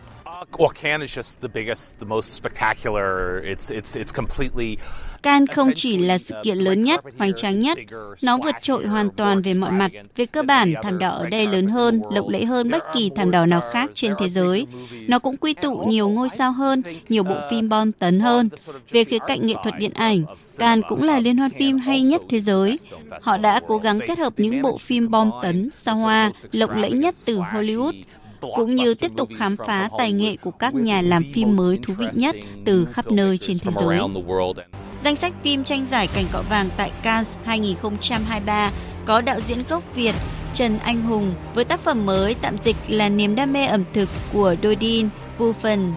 [0.75, 3.43] Cannes is just the biggest, the most spectacular.
[3.45, 4.77] It's it's it's completely
[5.23, 7.79] Cannes không chỉ là sự kiện lớn nhất, hoành tráng nhất,
[8.23, 9.91] nó vượt trội hoàn toàn về mọi mặt.
[10.17, 13.31] Về cơ bản, thảm đỏ ở đây lớn hơn, lộng lẫy hơn bất kỳ thảm
[13.31, 14.67] đỏ nào khác trên thế giới.
[15.09, 18.49] Nó cũng quy tụ nhiều ngôi sao hơn, nhiều bộ phim bom tấn hơn.
[18.91, 20.25] Về khía cạnh nghệ thuật điện ảnh,
[20.59, 22.77] Cannes cũng là liên hoan phim hay nhất thế giới.
[23.23, 26.93] Họ đã cố gắng kết hợp những bộ phim bom tấn, sao hoa, lộng lẫy
[26.93, 28.03] nhất từ Hollywood
[28.41, 31.95] cũng như tiếp tục khám phá tài nghệ của các nhà làm phim mới thú
[31.99, 34.01] vị nhất từ khắp nơi trên thế giới.
[35.05, 38.71] Danh sách phim tranh giải cành cọ vàng tại Cannes 2023
[39.07, 40.15] có đạo diễn gốc Việt
[40.55, 44.09] Trần Anh Hùng với tác phẩm mới tạm dịch là Niềm đam mê ẩm thực
[44.33, 45.93] của Dodin Buffen.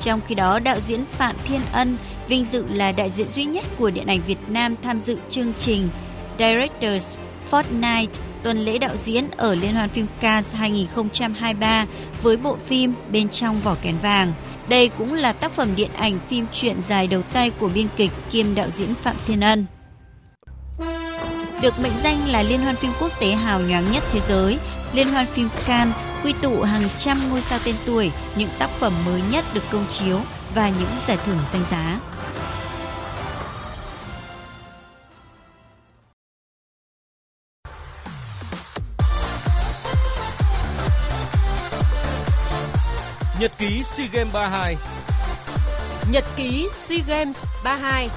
[0.00, 1.96] Trong khi đó, đạo diễn Phạm Thiên Ân
[2.28, 5.52] vinh dự là đại diện duy nhất của điện ảnh Việt Nam tham dự chương
[5.58, 5.88] trình
[6.38, 7.18] Directors
[7.50, 8.06] Fortnite
[8.42, 11.86] tuần lễ đạo diễn ở Liên hoan phim Cannes 2023
[12.22, 14.32] với bộ phim Bên trong vỏ kén vàng.
[14.68, 18.10] Đây cũng là tác phẩm điện ảnh phim truyện dài đầu tay của biên kịch
[18.30, 19.66] kiêm đạo diễn Phạm Thiên Ân.
[21.62, 24.58] Được mệnh danh là liên hoan phim quốc tế hào nhoáng nhất thế giới,
[24.92, 28.92] Liên hoan phim Cannes quy tụ hàng trăm ngôi sao tên tuổi, những tác phẩm
[29.06, 30.20] mới nhất được công chiếu
[30.54, 32.00] và những giải thưởng danh giá.
[43.40, 44.76] Nhật ký SEA Games 32
[46.12, 48.08] Nhật ký SEA Games 32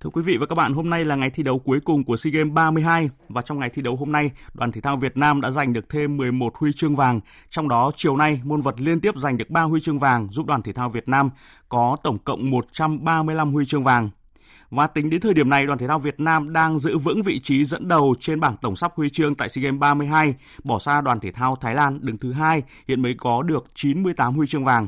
[0.00, 2.16] Thưa quý vị và các bạn, hôm nay là ngày thi đấu cuối cùng của
[2.16, 5.40] SEA Games 32 và trong ngày thi đấu hôm nay, đoàn thể thao Việt Nam
[5.40, 7.20] đã giành được thêm 11 huy chương vàng.
[7.50, 10.46] Trong đó, chiều nay, môn vật liên tiếp giành được 3 huy chương vàng giúp
[10.46, 11.30] đoàn thể thao Việt Nam
[11.68, 14.10] có tổng cộng 135 huy chương vàng.
[14.72, 17.40] Và tính đến thời điểm này, đoàn thể thao Việt Nam đang giữ vững vị
[17.42, 21.00] trí dẫn đầu trên bảng tổng sắp huy chương tại SEA Games 32, bỏ xa
[21.00, 24.64] đoàn thể thao Thái Lan đứng thứ hai, hiện mới có được 98 huy chương
[24.64, 24.86] vàng.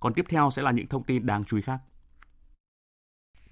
[0.00, 1.78] Còn tiếp theo sẽ là những thông tin đáng chú ý khác.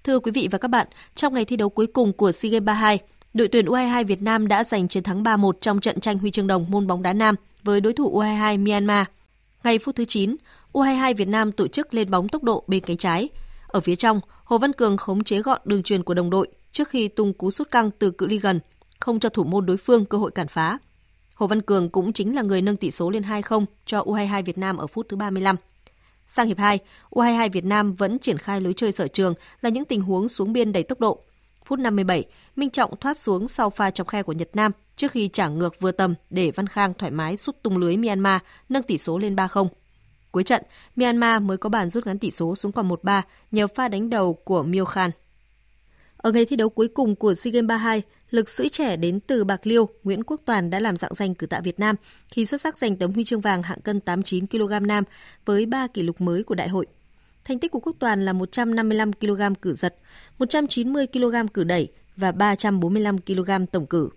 [0.03, 2.65] Thưa quý vị và các bạn, trong ngày thi đấu cuối cùng của SEA Games
[2.65, 2.99] 32,
[3.33, 6.47] đội tuyển U22 Việt Nam đã giành chiến thắng 3-1 trong trận tranh huy chương
[6.47, 9.05] đồng môn bóng đá nam với đối thủ U22 Myanmar.
[9.63, 10.35] Ngày phút thứ 9,
[10.73, 13.29] U22 Việt Nam tổ chức lên bóng tốc độ bên cánh trái.
[13.67, 14.19] Ở phía trong,
[14.51, 17.51] Hồ Văn Cường khống chế gọn đường truyền của đồng đội trước khi tung cú
[17.51, 18.59] sút căng từ cự ly gần,
[18.99, 20.77] không cho thủ môn đối phương cơ hội cản phá.
[21.35, 24.57] Hồ Văn Cường cũng chính là người nâng tỷ số lên 2-0 cho U22 Việt
[24.57, 25.55] Nam ở phút thứ 35.
[26.27, 26.79] Sang hiệp 2,
[27.09, 30.53] U22 Việt Nam vẫn triển khai lối chơi sở trường là những tình huống xuống
[30.53, 31.21] biên đầy tốc độ.
[31.65, 32.25] Phút 57,
[32.55, 35.79] Minh Trọng thoát xuống sau pha chọc khe của Nhật Nam trước khi trả ngược
[35.79, 39.35] vừa tầm để Văn Khang thoải mái sút tung lưới Myanmar, nâng tỷ số lên
[39.35, 39.67] 3-0.
[40.31, 40.63] Cuối trận,
[40.95, 43.21] Myanmar mới có bàn rút ngắn tỷ số xuống còn 1-3
[43.51, 45.11] nhờ pha đánh đầu của Mio Khan.
[46.17, 49.43] Ở ngày thi đấu cuối cùng của SEA Games 32, lực sĩ trẻ đến từ
[49.43, 51.95] Bạc Liêu, Nguyễn Quốc Toàn đã làm dạng danh cử tạ Việt Nam
[52.27, 55.03] khi xuất sắc giành tấm huy chương vàng hạng cân 89 kg nam
[55.45, 56.85] với 3 kỷ lục mới của đại hội.
[57.43, 59.95] Thành tích của Quốc Toàn là 155 kg cử giật,
[60.39, 64.09] 190 kg cử đẩy và 345 kg tổng cử.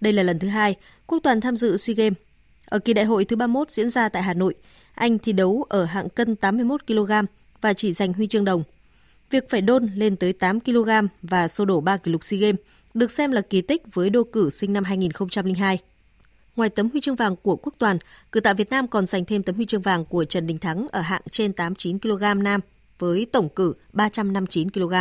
[0.00, 0.76] Đây là lần thứ hai
[1.06, 2.18] Quốc Toàn tham dự SEA Games.
[2.64, 4.54] Ở kỳ đại hội thứ 31 diễn ra tại Hà Nội,
[4.94, 7.12] anh thi đấu ở hạng cân 81 kg
[7.60, 8.62] và chỉ giành huy chương đồng.
[9.30, 10.90] Việc phải đôn lên tới 8 kg
[11.22, 12.60] và xô đổ 3 kỷ lục SEA Games
[12.94, 15.78] được xem là kỳ tích với đô cử sinh năm 2002.
[16.56, 17.98] Ngoài tấm huy chương vàng của Quốc Toàn,
[18.32, 20.86] cử tạ Việt Nam còn giành thêm tấm huy chương vàng của Trần Đình Thắng
[20.92, 22.60] ở hạng trên 89 kg nam
[22.98, 24.94] với tổng cử 359 kg.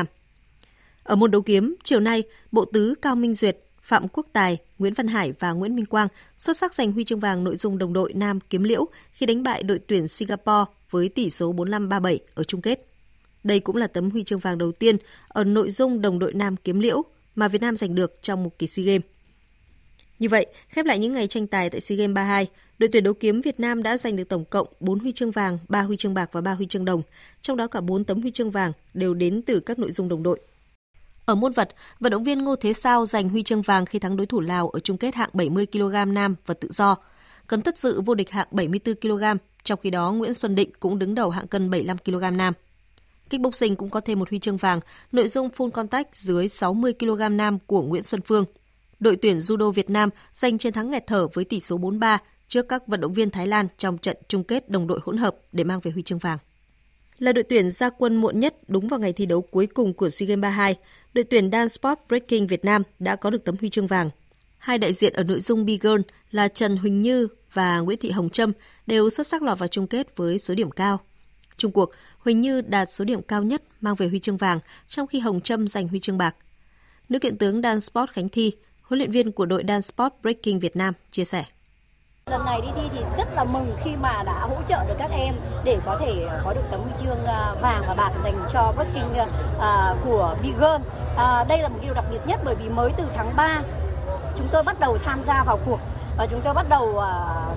[1.04, 4.94] Ở môn đấu kiếm, chiều nay, bộ tứ Cao Minh Duyệt, Phạm Quốc Tài, Nguyễn
[4.94, 6.08] Văn Hải và Nguyễn Minh Quang
[6.38, 9.44] xuất sắc giành huy chương vàng nội dung đồng đội nam kiếm liễu khi đánh
[9.44, 12.88] bại đội tuyển Singapore với tỷ số 45-37 ở chung kết.
[13.44, 16.58] Đây cũng là tấm huy chương vàng đầu tiên ở nội dung đồng đội nam
[16.58, 17.02] kiếm liễu
[17.36, 19.06] mà Việt Nam giành được trong một kỳ SEA Games.
[20.20, 22.48] Như vậy, khép lại những ngày tranh tài tại SEA Games 32,
[22.80, 25.58] đội tuyển đấu kiếm Việt Nam đã giành được tổng cộng 4 huy chương vàng,
[25.68, 27.02] 3 huy chương bạc và 3 huy chương đồng,
[27.42, 30.24] trong đó cả 4 tấm huy chương vàng đều đến từ các nội dung đồng
[30.24, 30.40] đội.
[31.26, 31.70] Ở môn vật,
[32.00, 34.70] vận động viên Ngô Thế Sao giành huy chương vàng khi thắng đối thủ Lào
[34.70, 36.96] ở chung kết hạng 70 kg nam và tự do.
[37.48, 39.24] Cấn Tất Dự vô địch hạng 74 kg,
[39.64, 42.54] trong khi đó Nguyễn Xuân Định cũng đứng đầu hạng cân 75 kg nam.
[43.30, 44.80] Kickboxing cũng có thêm một huy chương vàng,
[45.12, 48.46] nội dung full contact dưới 60 kg nam của Nguyễn Xuân Phương.
[49.00, 52.18] Đội tuyển judo Việt Nam giành chiến thắng nghẹt thở với tỷ số 4-3
[52.48, 55.36] trước các vận động viên Thái Lan trong trận chung kết đồng đội hỗn hợp
[55.52, 56.38] để mang về huy chương vàng.
[57.18, 60.10] Là đội tuyển ra quân muộn nhất đúng vào ngày thi đấu cuối cùng của
[60.10, 60.76] SEA Games 32,
[61.14, 64.10] đội tuyển Dance Sport Breaking Việt Nam đã có được tấm huy chương vàng.
[64.58, 66.02] Hai đại diện ở nội dung Big Girl
[66.32, 68.52] là Trần Huỳnh Như và Nguyễn Thị Hồng Trâm
[68.88, 71.00] đều xuất sắc lọt vào chung kết với số điểm cao.
[71.58, 75.08] Trung cuộc, Huỳnh Như đạt số điểm cao nhất mang về huy chương vàng, trong
[75.08, 76.36] khi Hồng Trâm giành huy chương bạc.
[77.10, 78.52] Nữ kiện tướng Dan Sport Khánh Thi,
[78.82, 81.46] huấn luyện viên của đội Dan Sport Breaking Việt Nam, chia sẻ.
[82.26, 85.12] Lần này đi thi thì rất là mừng khi mà đã hỗ trợ được các
[85.12, 88.74] em để có thể có được tấm huy chương à, vàng và bạc dành cho
[88.76, 89.26] breaking à,
[89.60, 90.84] à, của Big Girl.
[91.48, 93.62] Đây là một điều đặc biệt nhất bởi vì mới từ tháng 3
[94.38, 95.80] chúng tôi bắt đầu tham gia vào cuộc
[96.18, 97.04] và chúng tôi bắt đầu uh,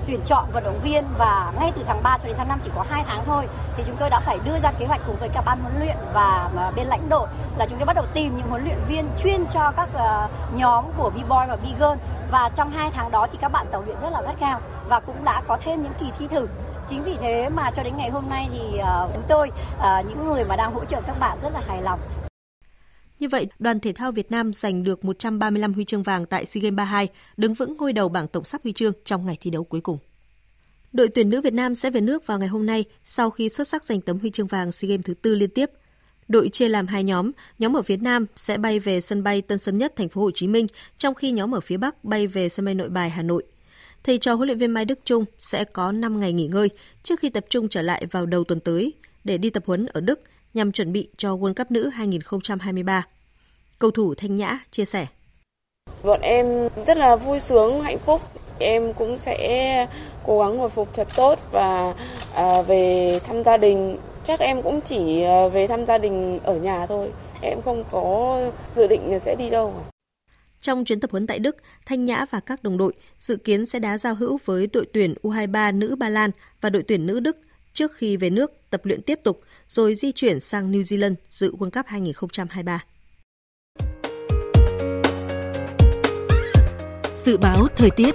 [0.07, 2.71] tuyển chọn vận động viên và ngay từ tháng 3 cho đến tháng 5 chỉ
[2.75, 3.49] có 2 tháng thôi.
[3.77, 5.97] Thì chúng tôi đã phải đưa ra kế hoạch cùng với cả ban huấn luyện
[6.13, 9.09] và uh, bên lãnh đội là chúng tôi bắt đầu tìm những huấn luyện viên
[9.23, 11.97] chuyên cho các uh, nhóm của B-boy và B-girl.
[12.31, 15.01] Và trong 2 tháng đó thì các bạn tập luyện rất là gắt cao và
[15.01, 16.49] cũng đã có thêm những kỳ thi thử.
[16.89, 20.29] Chính vì thế mà cho đến ngày hôm nay thì uh, chúng tôi uh, những
[20.29, 21.99] người mà đang hỗ trợ các bạn rất là hài lòng
[23.19, 26.61] như vậy, đoàn thể thao Việt Nam giành được 135 huy chương vàng tại SEA
[26.63, 29.65] Games 32, đứng vững ngôi đầu bảng tổng sắp huy chương trong ngày thi đấu
[29.65, 29.99] cuối cùng.
[30.93, 33.69] Đội tuyển nữ Việt Nam sẽ về nước vào ngày hôm nay sau khi xuất
[33.69, 35.71] sắc giành tấm huy chương vàng SEA Games thứ tư liên tiếp.
[36.29, 39.59] Đội chia làm hai nhóm, nhóm ở phía Nam sẽ bay về sân bay Tân
[39.59, 40.67] Sơn Nhất, thành phố Hồ Chí Minh,
[40.99, 43.45] trong khi nhóm ở phía Bắc bay về sân bay Nội Bài, Hà Nội.
[44.05, 46.69] Thầy trò huấn luyện viên Mai Đức Trung sẽ có 5 ngày nghỉ ngơi
[47.03, 48.93] trước khi tập trung trở lại vào đầu tuần tới
[49.25, 50.21] để đi tập huấn ở Đức
[50.55, 53.07] nhằm chuẩn bị cho World Cup nữ 2023.
[53.79, 55.07] Cầu thủ Thanh Nhã chia sẻ.
[56.03, 58.21] Bọn em rất là vui sướng, hạnh phúc.
[58.59, 59.87] Em cũng sẽ
[60.27, 61.95] cố gắng hồi phục thật tốt và
[62.35, 63.99] à, về thăm gia đình.
[64.25, 67.13] Chắc em cũng chỉ à, về thăm gia đình ở nhà thôi.
[67.43, 68.41] Em không có
[68.77, 69.75] dự định sẽ đi đâu.
[70.61, 73.79] Trong chuyến tập huấn tại Đức, Thanh Nhã và các đồng đội dự kiến sẽ
[73.79, 76.31] đá giao hữu với đội tuyển U23 nữ Ba Lan
[76.61, 77.37] và đội tuyển nữ Đức
[77.75, 81.55] trước khi về nước tập luyện tiếp tục rồi di chuyển sang New Zealand dự
[81.57, 82.85] World Cup 2023.
[87.17, 88.15] Dự báo thời tiết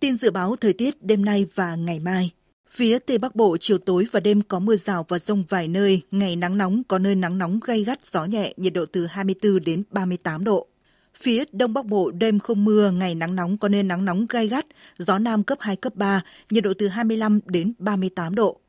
[0.00, 2.30] Tin dự báo thời tiết đêm nay và ngày mai.
[2.70, 6.02] Phía Tây Bắc Bộ chiều tối và đêm có mưa rào và rông vài nơi,
[6.10, 9.64] ngày nắng nóng có nơi nắng nóng gay gắt gió nhẹ, nhiệt độ từ 24
[9.64, 10.66] đến 38 độ.
[11.22, 14.48] Phía Đông Bắc Bộ đêm không mưa, ngày nắng nóng có nơi nắng nóng gai
[14.48, 14.66] gắt,
[14.98, 18.60] gió Nam cấp 2, cấp 3, nhiệt độ từ 25 đến 38 độ.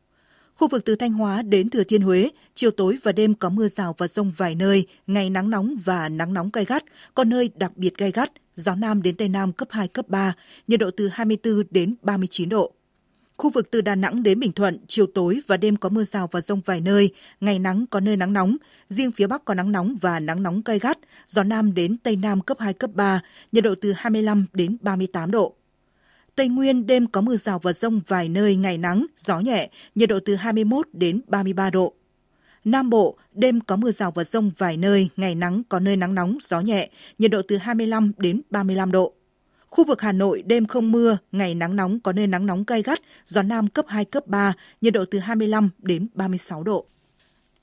[0.55, 3.67] Khu vực từ Thanh Hóa đến Thừa Thiên Huế, chiều tối và đêm có mưa
[3.67, 6.83] rào và rông vài nơi, ngày nắng nóng và nắng nóng gai gắt,
[7.15, 10.33] có nơi đặc biệt gai gắt, gió Nam đến Tây Nam cấp 2, cấp 3,
[10.67, 12.76] nhiệt độ từ 24 đến 39 độ.
[13.37, 16.29] Khu vực từ Đà Nẵng đến Bình Thuận, chiều tối và đêm có mưa rào
[16.31, 17.09] và rông vài nơi,
[17.41, 18.57] ngày nắng có nơi nắng nóng,
[18.89, 22.15] riêng phía Bắc có nắng nóng và nắng nóng gay gắt, gió Nam đến Tây
[22.15, 23.21] Nam cấp 2, cấp 3,
[23.51, 25.53] nhiệt độ từ 25 đến 38 độ.
[26.35, 30.09] Tây Nguyên đêm có mưa rào và rông vài nơi, ngày nắng, gió nhẹ, nhiệt
[30.09, 31.93] độ từ 21 đến 33 độ.
[32.65, 36.15] Nam Bộ, đêm có mưa rào và rông vài nơi, ngày nắng có nơi nắng
[36.15, 39.13] nóng, gió nhẹ, nhiệt độ từ 25 đến 35 độ.
[39.69, 42.81] Khu vực Hà Nội đêm không mưa, ngày nắng nóng có nơi nắng nóng gay
[42.81, 46.85] gắt, gió Nam cấp 2, cấp 3, nhiệt độ từ 25 đến 36 độ.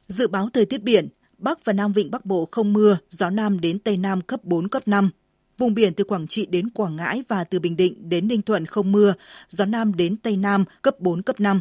[0.09, 3.61] Dự báo thời tiết biển, Bắc và Nam Vịnh Bắc Bộ không mưa, gió Nam
[3.61, 5.11] đến Tây Nam cấp 4, cấp 5.
[5.59, 8.67] Vùng biển từ Quảng Trị đến Quảng Ngãi và từ Bình Định đến Ninh Thuận
[8.67, 9.15] không mưa,
[9.49, 11.61] gió Nam đến Tây Nam cấp 4, cấp 5.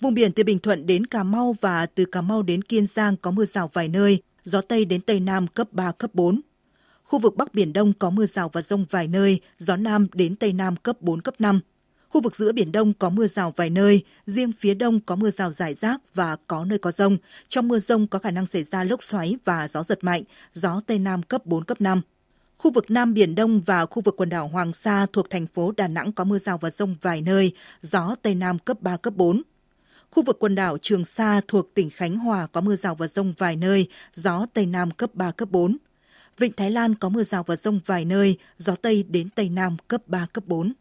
[0.00, 3.16] Vùng biển từ Bình Thuận đến Cà Mau và từ Cà Mau đến Kiên Giang
[3.16, 6.40] có mưa rào vài nơi, gió Tây đến Tây Nam cấp 3, cấp 4.
[7.06, 10.36] Khu vực Bắc Biển Đông có mưa rào và rông vài nơi, gió Nam đến
[10.36, 11.60] Tây Nam cấp 4, cấp 5.
[12.08, 15.30] Khu vực giữa Biển Đông có mưa rào vài nơi, riêng phía Đông có mưa
[15.30, 17.16] rào rải rác và có nơi có rông.
[17.48, 20.22] Trong mưa rông có khả năng xảy ra lốc xoáy và gió giật mạnh,
[20.54, 22.00] gió Tây Nam cấp 4, cấp 5.
[22.56, 25.72] Khu vực Nam Biển Đông và khu vực quần đảo Hoàng Sa thuộc thành phố
[25.76, 27.52] Đà Nẵng có mưa rào và rông vài nơi,
[27.82, 29.42] gió Tây Nam cấp 3, cấp 4.
[30.10, 33.34] Khu vực quần đảo Trường Sa thuộc tỉnh Khánh Hòa có mưa rào và rông
[33.38, 35.76] vài nơi, gió Tây Nam cấp 3, cấp 4.
[36.38, 39.76] Vịnh Thái Lan có mưa rào và rông vài nơi, gió Tây đến Tây Nam
[39.88, 40.72] cấp 3, cấp 4.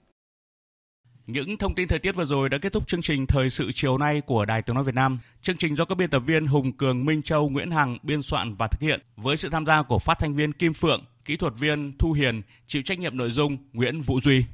[1.27, 3.97] Những thông tin thời tiết vừa rồi đã kết thúc chương trình Thời sự chiều
[3.97, 5.19] nay của Đài Tiếng Nói Việt Nam.
[5.41, 8.53] Chương trình do các biên tập viên Hùng Cường, Minh Châu, Nguyễn Hằng biên soạn
[8.53, 11.53] và thực hiện với sự tham gia của phát thanh viên Kim Phượng, kỹ thuật
[11.59, 14.45] viên Thu Hiền, chịu trách nhiệm nội dung Nguyễn Vũ Duy.